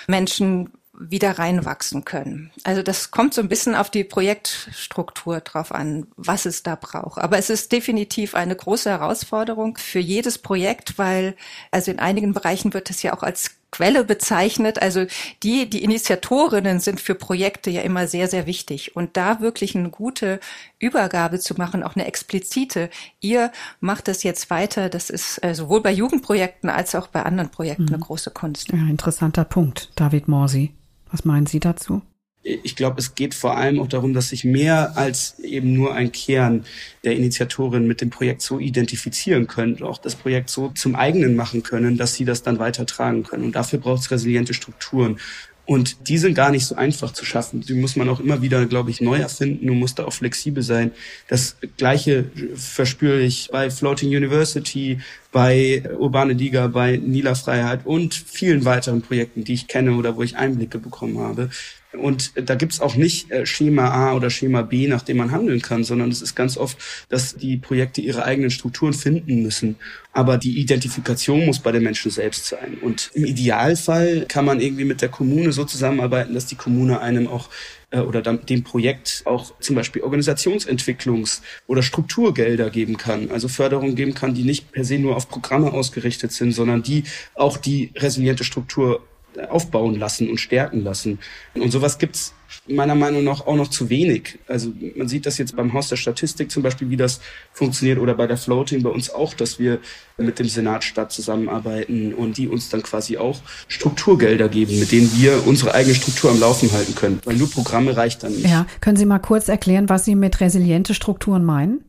Menschen 0.07 0.71
wieder 0.99 1.38
reinwachsen 1.38 2.05
können. 2.05 2.53
Also 2.62 2.83
das 2.83 3.11
kommt 3.11 3.35
so 3.35 3.40
ein 3.40 3.49
bisschen 3.49 3.75
auf 3.75 3.90
die 3.90 4.05
Projektstruktur 4.05 5.40
drauf 5.40 5.73
an, 5.73 6.07
was 6.17 6.47
es 6.47 6.62
da 6.62 6.77
braucht. 6.77 7.19
Aber 7.19 7.37
es 7.38 7.51
ist 7.51 7.73
definitiv 7.73 8.35
eine 8.35 8.55
große 8.55 8.90
Herausforderung 8.90 9.77
für 9.77 9.99
jedes 9.99 10.38
Projekt, 10.38 10.99
weil 10.99 11.35
also 11.71 11.90
in 11.90 11.99
einigen 11.99 12.33
Bereichen 12.33 12.75
wird 12.75 12.90
es 12.90 13.03
ja 13.03 13.12
auch 13.12 13.23
als 13.23 13.51
Quelle 13.74 14.04
bezeichnet. 14.04 14.80
Also 14.80 15.04
die, 15.42 15.68
die 15.68 15.82
Initiatorinnen 15.82 16.78
sind 16.78 17.00
für 17.00 17.16
Projekte 17.16 17.70
ja 17.70 17.80
immer 17.80 18.06
sehr, 18.06 18.28
sehr 18.28 18.46
wichtig. 18.46 18.94
Und 18.94 19.16
da 19.16 19.40
wirklich 19.40 19.74
eine 19.74 19.90
gute 19.90 20.38
Übergabe 20.78 21.40
zu 21.40 21.54
machen, 21.54 21.82
auch 21.82 21.96
eine 21.96 22.06
explizite, 22.06 22.88
ihr 23.18 23.50
macht 23.80 24.06
das 24.06 24.22
jetzt 24.22 24.48
weiter, 24.48 24.88
das 24.88 25.10
ist 25.10 25.42
äh, 25.42 25.56
sowohl 25.56 25.80
bei 25.80 25.90
Jugendprojekten 25.90 26.70
als 26.70 26.94
auch 26.94 27.08
bei 27.08 27.24
anderen 27.24 27.50
Projekten 27.50 27.87
mhm. 27.87 27.94
eine 27.94 27.98
große 27.98 28.30
Kunst. 28.30 28.70
Ja, 28.70 28.78
interessanter 28.78 29.44
Punkt, 29.44 29.90
David 29.96 30.28
Morsi. 30.28 30.72
Was 31.10 31.24
meinen 31.24 31.46
Sie 31.46 31.58
dazu? 31.58 32.00
Ich 32.44 32.76
glaube, 32.76 33.00
es 33.00 33.14
geht 33.14 33.35
vor 33.35 33.57
allem 33.57 33.80
auch 33.80 33.88
darum, 33.88 34.12
dass 34.12 34.28
sich 34.28 34.44
mehr 34.44 34.96
als 34.96 35.38
eben 35.40 35.72
nur 35.72 35.94
ein 35.94 36.12
Kern 36.12 36.64
der 37.02 37.16
Initiatorin 37.16 37.87
mit 37.87 38.02
dem 38.02 38.11
Projekt 38.11 38.42
so 38.42 38.59
identifizieren 38.59 39.46
können, 39.46 39.83
auch 39.83 39.98
das 39.98 40.14
Projekt 40.14 40.50
so 40.50 40.68
zum 40.68 40.94
eigenen 40.94 41.37
machen 41.37 41.62
können, 41.62 41.96
dass 41.96 42.14
sie 42.14 42.26
das 42.26 42.42
dann 42.42 42.59
weitertragen 42.59 43.22
können. 43.22 43.44
Und 43.44 43.57
dafür 43.57 43.78
braucht 43.78 44.02
es 44.02 44.11
resiliente 44.11 44.52
Strukturen. 44.52 45.18
Und 45.66 46.09
die 46.09 46.18
sind 46.18 46.35
gar 46.35 46.50
nicht 46.50 46.66
so 46.66 46.74
einfach 46.74 47.12
zu 47.12 47.24
schaffen. 47.24 47.62
Die 47.62 47.72
muss 47.72 47.96
man 47.96 48.11
auch 48.11 48.20
immer 48.20 48.42
wieder, 48.42 48.66
glaube 48.66 48.90
ich, 48.90 49.00
neu 49.00 49.16
erfinden 49.16 49.70
und 49.70 49.78
muss 49.78 49.94
da 49.94 50.04
auch 50.04 50.12
flexibel 50.12 50.62
sein. 50.62 50.90
Das 51.28 51.57
Gleiche 51.78 52.26
verspüre 52.54 53.20
ich 53.20 53.48
bei 53.50 53.70
Floating 53.70 54.11
University, 54.11 54.98
bei 55.33 55.83
Urbane 55.98 56.35
Liga, 56.35 56.66
bei 56.66 56.98
Nila 56.98 57.35
Freiheit 57.35 57.87
und 57.87 58.12
vielen 58.12 58.66
weiteren 58.66 59.00
Projekten, 59.00 59.44
die 59.44 59.54
ich 59.54 59.66
kenne 59.66 59.94
oder 59.94 60.16
wo 60.16 60.22
ich 60.22 60.37
Einblicke 60.37 60.78
bekommen 60.78 61.18
habe 61.18 61.48
Und 61.96 62.33
da 62.37 62.54
gibt's 62.54 62.80
auch 62.80 62.96
nicht 62.96 63.30
äh, 63.30 63.46
Schema 63.46 63.90
A 63.90 64.14
oder 64.14 64.30
Schema 64.30 64.62
B, 64.62 64.88
nach 64.88 65.02
dem 65.02 65.18
man 65.18 65.30
handeln 65.30 65.62
kann, 65.62 65.85
sondern 65.85 66.11
es 66.11 66.22
ist 66.22 66.35
ganz 66.35 66.57
oft, 66.57 66.78
dass 67.09 67.37
die 67.37 67.57
Projekte 67.57 68.00
ihre 68.00 68.24
eigenen 68.24 68.50
Strukturen 68.50 68.92
finden 68.92 69.42
müssen. 69.42 69.76
Aber 70.12 70.38
die 70.38 70.59
Identifikation 70.59 71.46
muss 71.46 71.59
bei 71.59 71.72
den 71.72 71.83
Menschen 71.83 72.11
selbst 72.11 72.46
sein. 72.46 72.78
Und 72.80 73.11
im 73.14 73.24
Idealfall 73.24 74.26
kann 74.28 74.44
man 74.44 74.61
irgendwie 74.61 74.85
mit 74.85 75.02
der 75.02 75.09
Kommune 75.09 75.52
so 75.52 75.64
zusammenarbeiten, 75.64 76.35
dass 76.35 76.46
die 76.46 76.54
Kommune 76.54 77.00
einem 77.00 77.26
auch 77.26 77.48
äh, 77.90 78.00
oder 78.00 78.22
dem 78.22 78.64
Projekt 78.64 79.22
auch 79.24 79.59
zum 79.61 79.76
Beispiel 79.76 80.02
Organisationsentwicklungs- 80.02 81.40
oder 81.66 81.83
Strukturgelder 81.83 82.70
geben 82.70 82.96
kann, 82.96 83.30
also 83.30 83.48
Förderung 83.48 83.94
geben 83.94 84.14
kann, 84.14 84.35
die 84.35 84.44
nicht 84.44 84.72
per 84.72 84.85
se 84.85 84.98
nur 84.98 85.16
auf 85.16 85.28
Programme 85.28 85.72
ausgerichtet 85.72 86.33
sind, 86.33 86.52
sondern 86.52 86.83
die 86.83 87.04
auch 87.35 87.57
die 87.57 87.90
resiliente 87.96 88.44
Struktur 88.44 89.02
aufbauen 89.49 89.99
lassen 89.99 90.29
und 90.29 90.38
stärken 90.38 90.83
lassen. 90.83 91.18
Und 91.55 91.70
sowas 91.70 91.99
gibt's 91.99 92.35
meiner 92.68 92.94
Meinung 92.94 93.25
nach 93.25 93.47
auch 93.47 93.57
noch 93.57 93.68
zu 93.68 93.90
wenig. 93.90 94.38
Also 94.47 94.73
man 94.97 95.09
sieht 95.09 95.27
das 95.27 95.38
jetzt 95.38 95.57
beim 95.57 95.73
Haus 95.73 95.88
der 95.88 95.97
Statistik 95.97 96.51
zum 96.51 96.62
Beispiel, 96.62 96.88
wie 96.90 96.97
das 96.97 97.20
funktioniert 97.53 97.99
oder 97.99 98.14
bei 98.14 98.27
der 98.27 98.37
Floating 98.37 98.83
bei 98.83 98.90
uns 98.90 99.11
auch, 99.11 99.35
dass 99.35 99.59
wir 99.59 99.81
mit 100.16 100.38
dem 100.38 100.49
Senatstadt 100.49 101.12
zusammenarbeiten 101.12 102.14
und 102.14 102.37
die 102.37 102.49
uns 102.49 102.68
dann 102.68 102.83
quasi 102.83 103.18
auch 103.18 103.40
Strukturgelder 103.68 104.49
geben, 104.49 104.79
mit 104.79 104.92
denen 104.92 105.11
wir 105.16 105.47
unsere 105.47 105.75
eigene 105.75 105.94
Struktur 105.94 106.31
am 106.31 106.40
Laufen 106.40 106.73
halten 106.73 106.94
können. 106.94 107.20
Weil 107.25 107.37
nur 107.37 107.51
Programme 107.51 107.97
reicht 107.97 108.23
dann 108.23 108.33
nicht. 108.33 108.49
Ja, 108.49 108.66
können 108.81 108.97
Sie 108.97 109.07
mal 109.07 109.18
kurz 109.18 109.49
erklären, 109.49 109.88
was 109.88 110.05
Sie 110.05 110.14
mit 110.14 110.40
resiliente 110.40 110.94
Strukturen 110.94 111.44
meinen? 111.44 111.85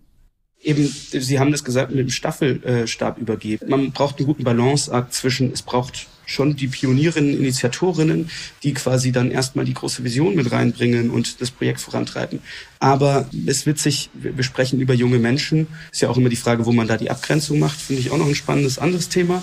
eben, 0.65 0.86
Sie 0.88 1.39
haben 1.39 1.51
das 1.51 1.63
gesagt, 1.63 1.91
mit 1.91 1.99
dem 1.99 2.10
Staffelstab 2.10 3.17
übergeben. 3.17 3.69
Man 3.69 3.91
braucht 3.91 4.17
einen 4.17 4.27
guten 4.27 4.43
Balanceakt 4.43 5.13
zwischen, 5.13 5.51
es 5.53 5.62
braucht 5.62 6.08
schon 6.25 6.55
die 6.55 6.67
Pionierinnen, 6.67 7.38
Initiatorinnen, 7.38 8.29
die 8.63 8.73
quasi 8.73 9.11
dann 9.11 9.31
erstmal 9.31 9.65
die 9.65 9.73
große 9.73 10.03
Vision 10.03 10.35
mit 10.35 10.51
reinbringen 10.51 11.09
und 11.09 11.41
das 11.41 11.51
Projekt 11.51 11.79
vorantreiben. 11.81 12.39
Aber 12.79 13.27
es 13.45 13.65
wird 13.65 13.79
sich, 13.79 14.09
wir 14.13 14.43
sprechen 14.43 14.79
über 14.79 14.93
junge 14.93 15.17
Menschen, 15.17 15.67
ist 15.91 16.01
ja 16.01 16.09
auch 16.09 16.17
immer 16.17 16.29
die 16.29 16.35
Frage, 16.35 16.65
wo 16.65 16.71
man 16.71 16.88
da 16.88 16.97
die 16.97 17.09
Abgrenzung 17.09 17.59
macht, 17.59 17.79
finde 17.79 18.01
ich 18.01 18.11
auch 18.11 18.17
noch 18.17 18.27
ein 18.27 18.35
spannendes 18.35 18.79
anderes 18.79 19.09
Thema. 19.09 19.41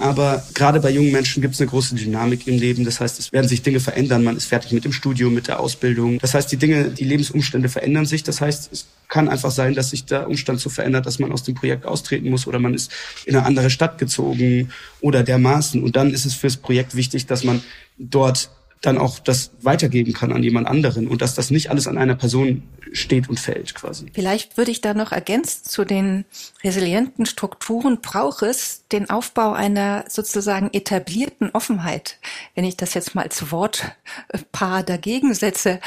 Aber 0.00 0.42
gerade 0.54 0.80
bei 0.80 0.90
jungen 0.90 1.12
Menschen 1.12 1.42
gibt 1.42 1.54
es 1.54 1.60
eine 1.60 1.68
große 1.68 1.94
Dynamik 1.94 2.46
im 2.46 2.58
Leben. 2.58 2.84
Das 2.84 3.00
heißt, 3.00 3.18
es 3.18 3.32
werden 3.32 3.48
sich 3.48 3.62
Dinge 3.62 3.80
verändern. 3.80 4.24
Man 4.24 4.36
ist 4.36 4.46
fertig 4.46 4.72
mit 4.72 4.84
dem 4.84 4.92
Studium, 4.92 5.34
mit 5.34 5.46
der 5.46 5.60
Ausbildung. 5.60 6.18
Das 6.18 6.32
heißt, 6.32 6.50
die 6.50 6.56
Dinge, 6.56 6.90
die 6.90 7.04
Lebensumstände 7.04 7.68
verändern 7.68 8.06
sich. 8.06 8.22
Das 8.22 8.40
heißt, 8.40 8.72
es 8.72 8.86
kann 9.08 9.28
einfach 9.28 9.50
sein, 9.50 9.74
dass 9.74 9.90
sich 9.90 10.06
der 10.06 10.28
Umstand 10.28 10.60
so 10.60 10.70
verändert, 10.70 11.04
dass 11.04 11.18
man 11.18 11.32
aus 11.32 11.42
dem 11.42 11.54
Projekt 11.54 11.84
austreten 11.84 12.30
muss 12.30 12.46
oder 12.46 12.58
man 12.58 12.72
ist 12.72 12.90
in 13.26 13.36
eine 13.36 13.44
andere 13.44 13.68
Stadt 13.68 13.98
gezogen 13.98 14.70
oder 15.00 15.22
dermaßen. 15.22 15.82
Und 15.82 15.96
dann 15.96 16.14
ist 16.14 16.24
es 16.24 16.34
fürs 16.34 16.56
Projekt 16.56 16.94
wichtig, 16.94 17.26
dass 17.26 17.44
man 17.44 17.62
dort 17.98 18.50
dann 18.80 18.96
auch 18.96 19.18
das 19.18 19.50
weitergeben 19.60 20.14
kann 20.14 20.32
an 20.32 20.42
jemand 20.42 20.66
anderen 20.66 21.06
und 21.06 21.20
dass 21.20 21.34
das 21.34 21.50
nicht 21.50 21.70
alles 21.70 21.86
an 21.86 21.98
einer 21.98 22.14
Person 22.14 22.62
steht 22.92 23.28
und 23.28 23.38
fällt 23.38 23.74
quasi. 23.74 24.06
Vielleicht 24.14 24.56
würde 24.56 24.70
ich 24.70 24.80
da 24.80 24.94
noch 24.94 25.12
ergänzen 25.12 25.64
zu 25.64 25.84
den 25.84 26.24
resilienten 26.64 27.26
Strukturen 27.26 28.00
braucht 28.00 28.42
es 28.42 28.86
den 28.90 29.10
Aufbau 29.10 29.52
einer 29.52 30.04
sozusagen 30.08 30.70
etablierten 30.72 31.50
Offenheit. 31.50 32.18
Wenn 32.54 32.64
ich 32.64 32.76
das 32.76 32.94
jetzt 32.94 33.14
mal 33.14 33.22
als 33.22 33.52
Wortpaar 33.52 34.82
dagegen 34.82 35.34
setze, 35.34 35.80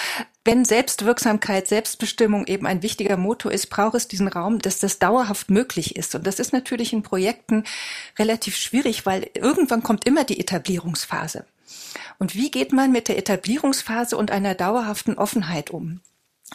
wenn 0.46 0.66
Selbstwirksamkeit, 0.66 1.68
Selbstbestimmung 1.68 2.46
eben 2.48 2.68
ein 2.68 2.84
wichtiger 2.84 3.18
Motor 3.18 3.52
ist, 3.52 3.70
braucht 3.70 3.96
es 3.96 4.08
diesen 4.10 4.28
Raum, 4.28 4.60
dass 4.60 4.80
das 4.80 5.00
dauerhaft 5.00 5.50
möglich 5.50 5.96
ist. 5.96 6.16
Und 6.16 6.28
das 6.28 6.40
ist 6.40 6.52
natürlich 6.52 6.92
in 6.92 7.02
Projekten 7.02 7.64
relativ 8.20 8.58
schwierig, 8.58 9.06
weil 9.06 9.30
irgendwann 9.34 9.84
kommt 9.84 10.06
immer 10.06 10.26
die 10.26 10.40
Etablierungsphase. 10.40 11.46
Und 12.20 12.36
wie 12.36 12.52
geht 12.52 12.72
man 12.72 12.92
mit 12.92 13.08
der 13.08 13.18
Etablierungsphase 13.18 14.18
und 14.18 14.32
einer 14.32 14.56
dauerhaften 14.56 15.18
Offenheit 15.18 15.72
um? 15.72 16.02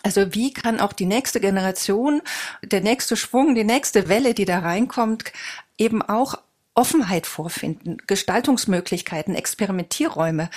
Also 0.02 0.34
wie 0.34 0.52
kann 0.52 0.80
auch 0.80 0.92
die 0.92 1.06
nächste 1.06 1.40
Generation, 1.40 2.22
der 2.62 2.80
nächste 2.80 3.16
Schwung, 3.16 3.54
die 3.54 3.64
nächste 3.64 4.08
Welle, 4.08 4.34
die 4.34 4.44
da 4.44 4.60
reinkommt, 4.60 5.32
eben 5.76 6.02
auch 6.02 6.38
Offenheit 6.78 7.26
vorfinden, 7.26 7.96
Gestaltungsmöglichkeiten, 8.06 9.34
Experimentierräume. 9.34 10.48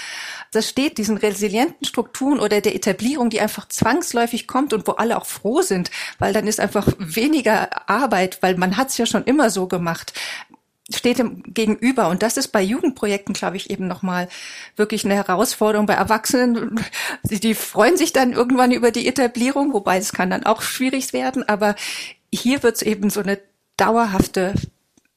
Das 0.52 0.70
steht 0.70 1.00
diesen 1.00 1.18
resilienten 1.18 1.84
Strukturen 1.84 2.40
oder 2.40 2.62
der 2.62 2.76
Etablierung, 2.76 3.32
die 3.32 3.42
einfach 3.42 3.68
zwangsläufig 3.68 4.48
kommt 4.48 4.72
und 4.74 4.86
wo 4.88 4.92
alle 4.92 5.18
auch 5.18 5.26
froh 5.26 5.64
sind, 5.64 5.90
weil 6.20 6.32
dann 6.32 6.46
ist 6.46 6.60
einfach 6.60 6.88
weniger 7.00 7.90
Arbeit, 7.90 8.38
weil 8.44 8.56
man 8.56 8.78
hat 8.78 8.90
es 8.90 9.00
ja 9.00 9.08
schon 9.08 9.24
immer 9.24 9.50
so 9.50 9.68
gemacht 9.68 10.14
steht 10.94 11.20
dem 11.20 11.44
gegenüber. 11.44 12.10
Und 12.10 12.24
das 12.24 12.38
ist 12.38 12.50
bei 12.50 12.62
Jugendprojekten, 12.62 13.34
glaube 13.34 13.58
ich, 13.58 13.70
eben 13.70 13.88
nochmal 13.88 14.28
wirklich 14.76 15.06
eine 15.06 15.16
Herausforderung. 15.16 15.86
Bei 15.86 15.94
Erwachsenen, 15.94 16.80
die, 17.24 17.54
freuen 17.54 17.98
sich 17.98 18.14
dann 18.14 18.34
irgendwann 18.34 18.72
über 18.72 18.92
die 18.92 19.08
Etablierung, 19.08 19.74
wobei 19.74 19.98
es 19.98 20.14
kann 20.14 20.30
dann 20.30 20.46
auch 20.46 20.62
schwierig 20.62 21.14
werden. 21.14 21.48
Aber 21.48 21.76
hier 22.34 22.64
wird 22.64 22.76
es 22.76 22.82
eben 22.82 23.10
so 23.10 23.22
eine 23.22 23.40
dauerhafte 23.78 24.54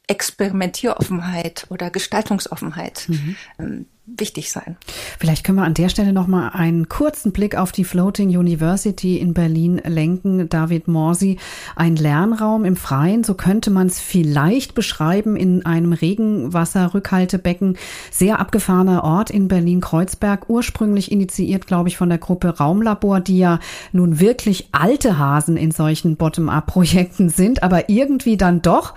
Experimentieroffenheit 0.06 1.66
oder 1.70 1.90
Gestaltungsoffenheit 1.90 3.04
mhm. 3.08 3.36
ähm, 3.58 3.86
wichtig 4.06 4.52
sein. 4.52 4.76
Vielleicht 5.18 5.44
können 5.44 5.56
wir 5.56 5.64
an 5.64 5.72
der 5.72 5.88
Stelle 5.88 6.12
noch 6.12 6.26
mal 6.26 6.50
einen 6.50 6.90
kurzen 6.90 7.32
Blick 7.32 7.56
auf 7.56 7.72
die 7.72 7.84
Floating 7.84 8.28
University 8.28 9.16
in 9.16 9.32
Berlin 9.32 9.80
lenken. 9.82 10.48
David 10.50 10.88
Morsi, 10.88 11.38
ein 11.74 11.96
Lernraum 11.96 12.66
im 12.66 12.76
Freien, 12.76 13.24
so 13.24 13.32
könnte 13.32 13.70
man 13.70 13.86
es 13.86 14.00
vielleicht 14.00 14.74
beschreiben, 14.74 15.36
in 15.36 15.64
einem 15.64 15.94
Regenwasserrückhaltebecken. 15.94 17.78
Sehr 18.10 18.40
abgefahrener 18.40 19.04
Ort 19.04 19.30
in 19.30 19.48
Berlin-Kreuzberg, 19.48 20.50
ursprünglich 20.50 21.10
initiiert, 21.10 21.66
glaube 21.66 21.88
ich, 21.88 21.96
von 21.96 22.10
der 22.10 22.18
Gruppe 22.18 22.58
Raumlabor, 22.58 23.20
die 23.20 23.38
ja 23.38 23.58
nun 23.92 24.20
wirklich 24.20 24.68
alte 24.72 25.18
Hasen 25.18 25.56
in 25.56 25.70
solchen 25.70 26.16
Bottom-up-Projekten 26.16 27.30
sind, 27.30 27.62
aber 27.62 27.88
irgendwie 27.88 28.36
dann 28.36 28.60
doch 28.60 28.92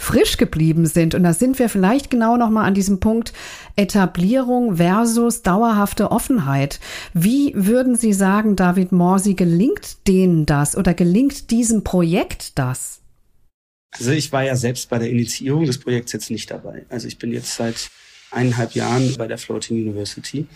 frisch 0.00 0.38
geblieben 0.38 0.86
sind. 0.86 1.14
Und 1.14 1.24
da 1.24 1.34
sind 1.34 1.58
wir 1.58 1.68
vielleicht 1.68 2.10
genau 2.10 2.38
noch 2.38 2.48
mal 2.48 2.64
an 2.64 2.72
diesem 2.72 3.00
Punkt 3.00 3.34
Etablierung 3.76 4.49
versus 4.76 5.42
dauerhafte 5.42 6.10
Offenheit. 6.10 6.80
Wie 7.14 7.52
würden 7.54 7.96
Sie 7.96 8.12
sagen, 8.12 8.56
David 8.56 8.92
Morsi, 8.92 9.34
gelingt 9.34 10.06
denen 10.06 10.46
das 10.46 10.76
oder 10.76 10.94
gelingt 10.94 11.50
diesem 11.50 11.84
Projekt 11.84 12.58
das? 12.58 13.00
Also 13.92 14.12
ich 14.12 14.32
war 14.32 14.44
ja 14.44 14.56
selbst 14.56 14.88
bei 14.88 14.98
der 14.98 15.10
Initiierung 15.10 15.64
des 15.64 15.78
Projekts 15.78 16.12
jetzt 16.12 16.30
nicht 16.30 16.50
dabei. 16.50 16.86
Also 16.88 17.08
ich 17.08 17.18
bin 17.18 17.32
jetzt 17.32 17.56
seit 17.56 17.90
eineinhalb 18.30 18.74
Jahren 18.74 19.14
bei 19.16 19.26
der 19.26 19.38
Floating 19.38 19.76
University. 19.76 20.46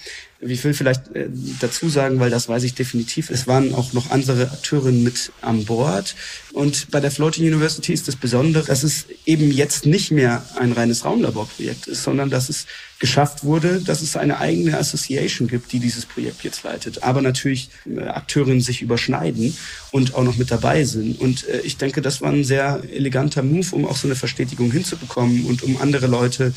Ich 0.40 0.62
will 0.62 0.74
vielleicht 0.74 1.14
äh, 1.14 1.28
dazu 1.60 1.88
sagen, 1.88 2.20
weil 2.20 2.30
das 2.30 2.48
weiß 2.48 2.62
ich 2.64 2.74
definitiv, 2.74 3.30
es 3.30 3.46
waren 3.46 3.74
auch 3.74 3.92
noch 3.92 4.10
andere 4.10 4.50
Akteurinnen 4.50 5.02
mit 5.02 5.32
an 5.40 5.64
Bord. 5.64 6.14
Und 6.52 6.90
bei 6.90 7.00
der 7.00 7.10
Floating 7.10 7.46
University 7.46 7.92
ist 7.92 8.06
das 8.06 8.16
Besondere, 8.16 8.64
dass 8.64 8.82
es 8.82 9.06
eben 9.26 9.50
jetzt 9.50 9.86
nicht 9.86 10.10
mehr 10.10 10.44
ein 10.56 10.72
reines 10.72 11.04
Raumlaborprojekt 11.04 11.88
ist, 11.88 12.02
sondern 12.02 12.30
dass 12.30 12.48
es 12.48 12.66
geschafft 13.00 13.42
wurde, 13.42 13.80
dass 13.80 14.02
es 14.02 14.16
eine 14.16 14.38
eigene 14.38 14.78
Association 14.78 15.48
gibt, 15.48 15.72
die 15.72 15.80
dieses 15.80 16.06
Projekt 16.06 16.44
jetzt 16.44 16.62
leitet. 16.62 17.02
Aber 17.02 17.22
natürlich 17.22 17.70
äh, 17.86 18.02
Akteurinnen 18.02 18.60
sich 18.60 18.82
überschneiden 18.82 19.56
und 19.90 20.14
auch 20.14 20.24
noch 20.24 20.36
mit 20.36 20.50
dabei 20.50 20.84
sind. 20.84 21.20
Und 21.20 21.48
äh, 21.48 21.60
ich 21.60 21.76
denke, 21.76 22.02
das 22.02 22.20
war 22.20 22.30
ein 22.30 22.44
sehr 22.44 22.82
eleganter 22.92 23.42
Move, 23.42 23.74
um 23.74 23.84
auch 23.84 23.96
so 23.96 24.06
eine 24.06 24.14
Verstetigung 24.14 24.70
hinzubekommen 24.70 25.46
und 25.46 25.62
um 25.62 25.80
andere 25.80 26.06
Leute 26.06 26.52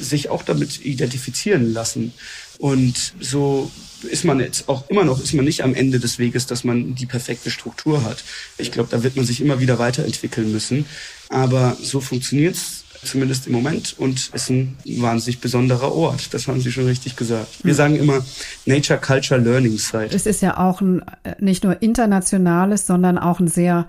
sich 0.00 0.28
auch 0.28 0.42
damit 0.42 0.84
identifizieren 0.84 1.72
lassen. 1.72 2.12
Und 2.58 3.14
so 3.20 3.70
ist 4.02 4.24
man 4.24 4.40
jetzt 4.40 4.68
auch 4.68 4.88
immer 4.88 5.04
noch, 5.04 5.22
ist 5.22 5.34
man 5.34 5.44
nicht 5.44 5.62
am 5.62 5.74
Ende 5.74 6.00
des 6.00 6.18
Weges, 6.18 6.46
dass 6.46 6.64
man 6.64 6.94
die 6.94 7.06
perfekte 7.06 7.50
Struktur 7.50 8.04
hat. 8.04 8.24
Ich 8.58 8.72
glaube, 8.72 8.88
da 8.90 9.02
wird 9.02 9.16
man 9.16 9.24
sich 9.24 9.40
immer 9.40 9.60
wieder 9.60 9.78
weiterentwickeln 9.78 10.52
müssen. 10.52 10.86
Aber 11.28 11.76
so 11.80 12.00
funktioniert's 12.00 12.84
zumindest 13.04 13.46
im 13.46 13.52
Moment 13.52 13.96
und 13.98 14.30
ist 14.32 14.50
ein 14.50 14.76
wahnsinnig 14.84 15.40
besonderer 15.40 15.92
Ort. 15.92 16.32
Das 16.34 16.46
haben 16.46 16.60
Sie 16.60 16.70
schon 16.70 16.84
richtig 16.86 17.16
gesagt. 17.16 17.64
Wir 17.64 17.72
hm. 17.72 17.76
sagen 17.76 17.96
immer 17.96 18.24
Nature 18.64 19.00
Culture 19.00 19.40
Learning 19.40 19.76
Site. 19.78 20.10
Es 20.14 20.26
ist 20.26 20.40
ja 20.40 20.58
auch 20.58 20.80
ein 20.80 21.02
nicht 21.40 21.64
nur 21.64 21.82
internationales, 21.82 22.86
sondern 22.86 23.18
auch 23.18 23.40
ein 23.40 23.48
sehr 23.48 23.86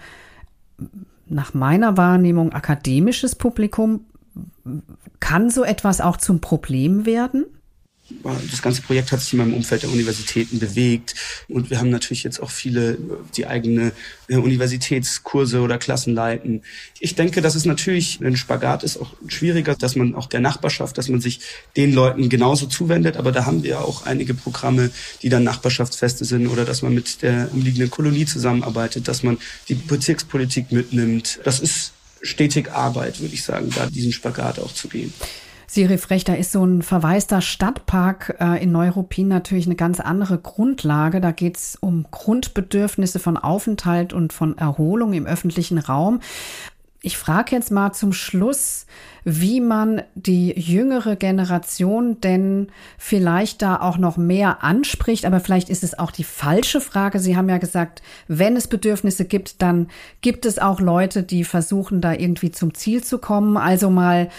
nach 1.28 1.54
meiner 1.54 1.96
Wahrnehmung 1.98 2.54
akademisches 2.54 3.36
Publikum 3.36 4.06
kann 5.20 5.50
so 5.50 5.64
etwas 5.64 6.02
auch 6.02 6.18
zum 6.18 6.42
Problem 6.42 7.06
werden? 7.06 7.46
das 8.52 8.62
ganze 8.62 8.82
Projekt 8.82 9.12
hat 9.12 9.22
sich 9.22 9.34
in 9.34 9.40
meinem 9.40 9.54
Umfeld 9.54 9.84
der 9.84 9.90
Universitäten 9.90 10.60
bewegt 10.60 11.16
und 11.48 11.70
wir 11.70 11.80
haben 11.80 11.90
natürlich 11.90 12.24
jetzt 12.24 12.42
auch 12.42 12.50
viele, 12.50 12.98
die 13.36 13.48
eigene 13.48 13.94
äh, 14.28 14.36
Universitätskurse 14.36 15.62
oder 15.62 15.78
Klassen 15.78 16.14
leiten. 16.14 16.64
Ich 17.00 17.16
denke, 17.16 17.42
dass 17.42 17.56
es 17.56 17.66
natürlich 17.66 18.20
ein 18.22 18.36
Spagat 18.36 18.84
ist, 18.84 18.98
auch 18.98 19.14
schwieriger, 19.28 19.76
dass 19.76 19.96
man 19.96 20.16
auch 20.16 20.28
der 20.28 20.42
Nachbarschaft, 20.42 20.98
dass 20.98 21.08
man 21.08 21.22
sich 21.22 21.40
den 21.78 21.94
Leuten 21.94 22.28
genauso 22.28 22.66
zuwendet, 22.66 23.16
aber 23.18 23.32
da 23.32 23.46
haben 23.46 23.64
wir 23.64 23.82
auch 23.82 24.06
einige 24.06 24.34
Programme, 24.34 24.92
die 25.22 25.30
dann 25.30 25.44
Nachbarschaftsfeste 25.44 26.26
sind 26.26 26.48
oder 26.48 26.66
dass 26.66 26.82
man 26.82 26.94
mit 26.94 27.22
der 27.22 27.50
umliegenden 27.54 27.90
Kolonie 27.90 28.26
zusammenarbeitet, 28.26 29.08
dass 29.08 29.24
man 29.24 29.38
die 29.70 29.76
Bezirkspolitik 29.76 30.72
mitnimmt. 30.72 31.40
Das 31.46 31.60
ist 31.60 31.94
stetig 32.24 32.72
Arbeit, 32.72 33.20
würde 33.20 33.34
ich 33.34 33.44
sagen, 33.44 33.70
da 33.76 33.86
diesen 33.86 34.12
Spagat 34.12 34.60
auch 34.60 34.74
zu 34.74 34.88
gehen. 34.88 35.14
Siri 35.74 35.98
Frech, 35.98 36.24
da 36.24 36.36
ist 36.36 36.52
so 36.52 36.64
ein 36.64 36.84
verwaister 36.84 37.42
Stadtpark 37.42 38.38
äh, 38.40 38.62
in 38.62 38.72
Neuruppin 38.72 39.28
natürlich 39.28 39.66
eine 39.66 39.76
ganz 39.76 40.00
andere 40.00 40.38
Grundlage. 40.38 41.20
Da 41.20 41.32
geht 41.32 41.58
es 41.58 41.76
um 41.80 42.06
Grundbedürfnisse 42.12 43.18
von 43.18 43.38
Aufenthalt 43.38 44.14
und 44.14 44.34
von 44.34 44.56
Erholung 44.56 45.14
im 45.14 45.26
öffentlichen 45.26 45.80
Raum. 45.80 46.20
Ich 47.06 47.18
frage 47.18 47.54
jetzt 47.54 47.70
mal 47.70 47.92
zum 47.92 48.14
Schluss, 48.14 48.86
wie 49.26 49.60
man 49.60 50.04
die 50.16 50.58
jüngere 50.58 51.18
Generation 51.18 52.22
denn 52.22 52.68
vielleicht 52.98 53.62
da 53.62 53.82
auch 53.82 53.98
noch 53.98 54.16
mehr 54.16 54.64
anspricht, 54.64 55.26
aber 55.26 55.42
vielleicht 55.42 55.70
ist 55.70 55.84
es 55.84 56.00
auch 56.00 56.12
die 56.12 56.24
falsche 56.24 56.80
Frage. 56.80 57.20
Sie 57.20 57.36
haben 57.36 57.50
ja 57.50 57.58
gesagt, 57.58 58.02
wenn 58.30 58.56
es 58.56 58.70
Bedürfnisse 58.70 59.26
gibt, 59.26 59.62
dann 59.62 59.90
gibt 60.22 60.46
es 60.46 60.60
auch 60.60 60.80
Leute, 60.80 61.24
die 61.24 61.44
versuchen, 61.44 62.00
da 62.00 62.14
irgendwie 62.14 62.52
zum 62.52 62.74
Ziel 62.74 63.04
zu 63.04 63.18
kommen. 63.18 63.58
Also 63.58 63.90
mal 63.90 64.30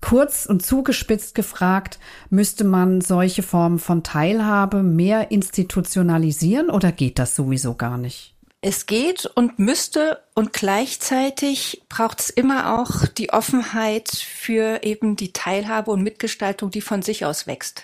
Kurz 0.00 0.44
und 0.44 0.62
zugespitzt 0.62 1.34
gefragt, 1.34 1.98
müsste 2.28 2.64
man 2.64 3.00
solche 3.00 3.42
Formen 3.42 3.78
von 3.78 4.02
Teilhabe 4.02 4.82
mehr 4.82 5.30
institutionalisieren 5.30 6.68
oder 6.68 6.92
geht 6.92 7.18
das 7.18 7.34
sowieso 7.34 7.74
gar 7.74 7.96
nicht? 7.96 8.33
Es 8.66 8.86
geht 8.86 9.26
und 9.26 9.58
müsste 9.58 10.22
und 10.32 10.54
gleichzeitig 10.54 11.82
braucht 11.90 12.20
es 12.20 12.30
immer 12.30 12.80
auch 12.80 13.06
die 13.06 13.28
Offenheit 13.28 14.08
für 14.08 14.82
eben 14.82 15.16
die 15.16 15.34
Teilhabe 15.34 15.90
und 15.90 16.02
Mitgestaltung, 16.02 16.70
die 16.70 16.80
von 16.80 17.02
sich 17.02 17.26
aus 17.26 17.46
wächst. 17.46 17.82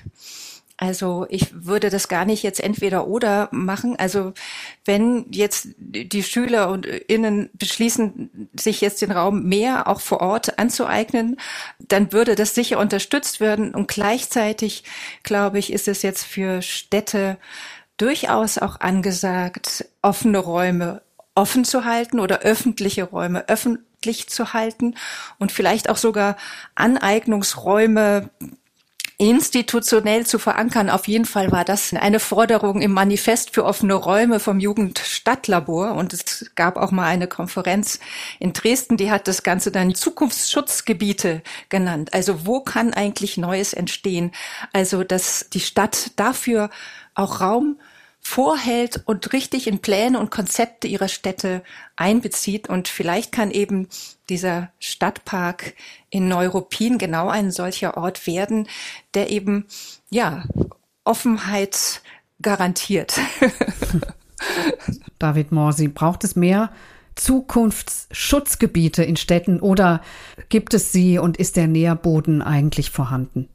Also 0.78 1.26
ich 1.28 1.48
würde 1.52 1.90
das 1.90 2.08
gar 2.08 2.24
nicht 2.24 2.42
jetzt 2.42 2.60
entweder 2.60 3.06
oder 3.06 3.50
machen. 3.52 3.96
Also 3.96 4.32
wenn 4.86 5.26
jetzt 5.30 5.68
die 5.76 6.22
Schüler 6.22 6.70
und 6.70 6.86
Innen 6.86 7.50
beschließen, 7.52 8.48
sich 8.58 8.80
jetzt 8.80 9.02
den 9.02 9.12
Raum 9.12 9.42
mehr 9.42 9.86
auch 9.86 10.00
vor 10.00 10.22
Ort 10.22 10.58
anzueignen, 10.58 11.36
dann 11.78 12.10
würde 12.14 12.36
das 12.36 12.54
sicher 12.54 12.78
unterstützt 12.78 13.40
werden. 13.40 13.74
Und 13.74 13.88
gleichzeitig, 13.88 14.84
glaube 15.24 15.58
ich, 15.58 15.74
ist 15.74 15.88
es 15.88 16.00
jetzt 16.00 16.24
für 16.24 16.62
Städte 16.62 17.36
durchaus 18.00 18.58
auch 18.58 18.80
angesagt, 18.80 19.86
offene 20.02 20.38
Räume 20.38 21.02
offen 21.34 21.64
zu 21.64 21.84
halten 21.84 22.18
oder 22.18 22.40
öffentliche 22.40 23.04
Räume 23.04 23.48
öffentlich 23.48 24.28
zu 24.28 24.52
halten 24.52 24.94
und 25.38 25.52
vielleicht 25.52 25.88
auch 25.88 25.96
sogar 25.96 26.36
Aneignungsräume 26.74 28.30
institutionell 29.20 30.24
zu 30.24 30.38
verankern. 30.38 30.88
Auf 30.88 31.06
jeden 31.06 31.26
Fall 31.26 31.52
war 31.52 31.66
das 31.66 31.92
eine 31.92 32.20
Forderung 32.20 32.80
im 32.80 32.92
Manifest 32.92 33.54
für 33.54 33.66
offene 33.66 33.92
Räume 33.92 34.40
vom 34.40 34.60
Jugendstadtlabor. 34.60 35.92
Und 35.92 36.14
es 36.14 36.50
gab 36.54 36.78
auch 36.78 36.90
mal 36.90 37.04
eine 37.04 37.26
Konferenz 37.26 38.00
in 38.38 38.54
Dresden, 38.54 38.96
die 38.96 39.10
hat 39.10 39.28
das 39.28 39.42
Ganze 39.42 39.70
dann 39.70 39.94
Zukunftsschutzgebiete 39.94 41.42
genannt. 41.68 42.14
Also 42.14 42.46
wo 42.46 42.60
kann 42.60 42.94
eigentlich 42.94 43.36
Neues 43.36 43.74
entstehen? 43.74 44.32
Also, 44.72 45.04
dass 45.04 45.50
die 45.52 45.60
Stadt 45.60 46.12
dafür 46.16 46.70
auch 47.14 47.42
Raum 47.42 47.78
vorhält 48.20 49.02
und 49.06 49.32
richtig 49.32 49.66
in 49.66 49.80
Pläne 49.80 50.18
und 50.18 50.30
Konzepte 50.30 50.86
ihrer 50.86 51.08
Städte 51.08 51.62
einbezieht. 51.96 52.68
Und 52.68 52.88
vielleicht 52.88 53.32
kann 53.32 53.50
eben 53.50 53.88
dieser 54.28 54.70
Stadtpark 54.78 55.74
in 56.10 56.28
Neuruppin 56.28 56.98
genau 56.98 57.28
ein 57.28 57.50
solcher 57.50 57.96
Ort 57.96 58.26
werden, 58.26 58.68
der 59.14 59.30
eben, 59.30 59.66
ja, 60.10 60.44
Offenheit 61.04 62.02
garantiert. 62.42 63.18
David 65.18 65.52
Morsi, 65.52 65.88
braucht 65.88 66.24
es 66.24 66.36
mehr 66.36 66.70
Zukunftsschutzgebiete 67.14 69.02
in 69.02 69.16
Städten 69.16 69.60
oder 69.60 70.02
gibt 70.48 70.72
es 70.74 70.92
sie 70.92 71.18
und 71.18 71.36
ist 71.36 71.56
der 71.56 71.66
Nährboden 71.66 72.42
eigentlich 72.42 72.90
vorhanden? 72.90 73.48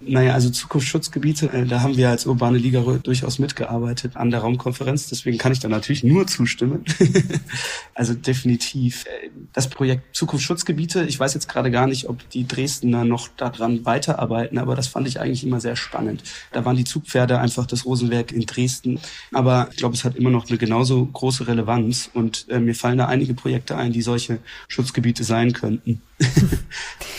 Naja, 0.00 0.34
also 0.34 0.50
Zukunftsschutzgebiete, 0.50 1.50
äh, 1.52 1.64
da 1.64 1.80
haben 1.80 1.96
wir 1.96 2.10
als 2.10 2.26
urbane 2.26 2.58
Liga 2.58 2.80
durchaus 2.80 3.38
mitgearbeitet 3.38 4.16
an 4.16 4.30
der 4.30 4.40
Raumkonferenz. 4.40 5.08
Deswegen 5.08 5.38
kann 5.38 5.52
ich 5.52 5.60
da 5.60 5.68
natürlich 5.68 6.04
nur 6.04 6.26
zustimmen. 6.26 6.84
also 7.94 8.14
definitiv. 8.14 9.04
Äh, 9.06 9.30
das 9.52 9.70
Projekt 9.70 10.14
Zukunftsschutzgebiete, 10.14 11.04
ich 11.04 11.18
weiß 11.18 11.34
jetzt 11.34 11.48
gerade 11.48 11.70
gar 11.70 11.86
nicht, 11.86 12.08
ob 12.08 12.28
die 12.30 12.46
Dresdner 12.46 13.04
noch 13.04 13.28
daran 13.28 13.84
weiterarbeiten, 13.84 14.58
aber 14.58 14.74
das 14.74 14.88
fand 14.88 15.08
ich 15.08 15.20
eigentlich 15.20 15.44
immer 15.44 15.60
sehr 15.60 15.76
spannend. 15.76 16.22
Da 16.52 16.64
waren 16.64 16.76
die 16.76 16.84
Zugpferde 16.84 17.38
einfach 17.38 17.66
das 17.66 17.86
Rosenwerk 17.86 18.32
in 18.32 18.46
Dresden. 18.46 19.00
Aber 19.32 19.68
ich 19.70 19.76
glaube, 19.76 19.94
es 19.94 20.04
hat 20.04 20.16
immer 20.16 20.30
noch 20.30 20.48
eine 20.48 20.58
genauso 20.58 21.06
große 21.06 21.46
Relevanz 21.46 22.10
und 22.12 22.46
äh, 22.50 22.58
mir 22.58 22.74
fallen 22.74 22.98
da 22.98 23.06
einige 23.06 23.34
Projekte 23.34 23.76
ein, 23.76 23.92
die 23.92 24.02
solche 24.02 24.38
Schutzgebiete 24.68 25.24
sein 25.24 25.52
könnten. 25.52 26.02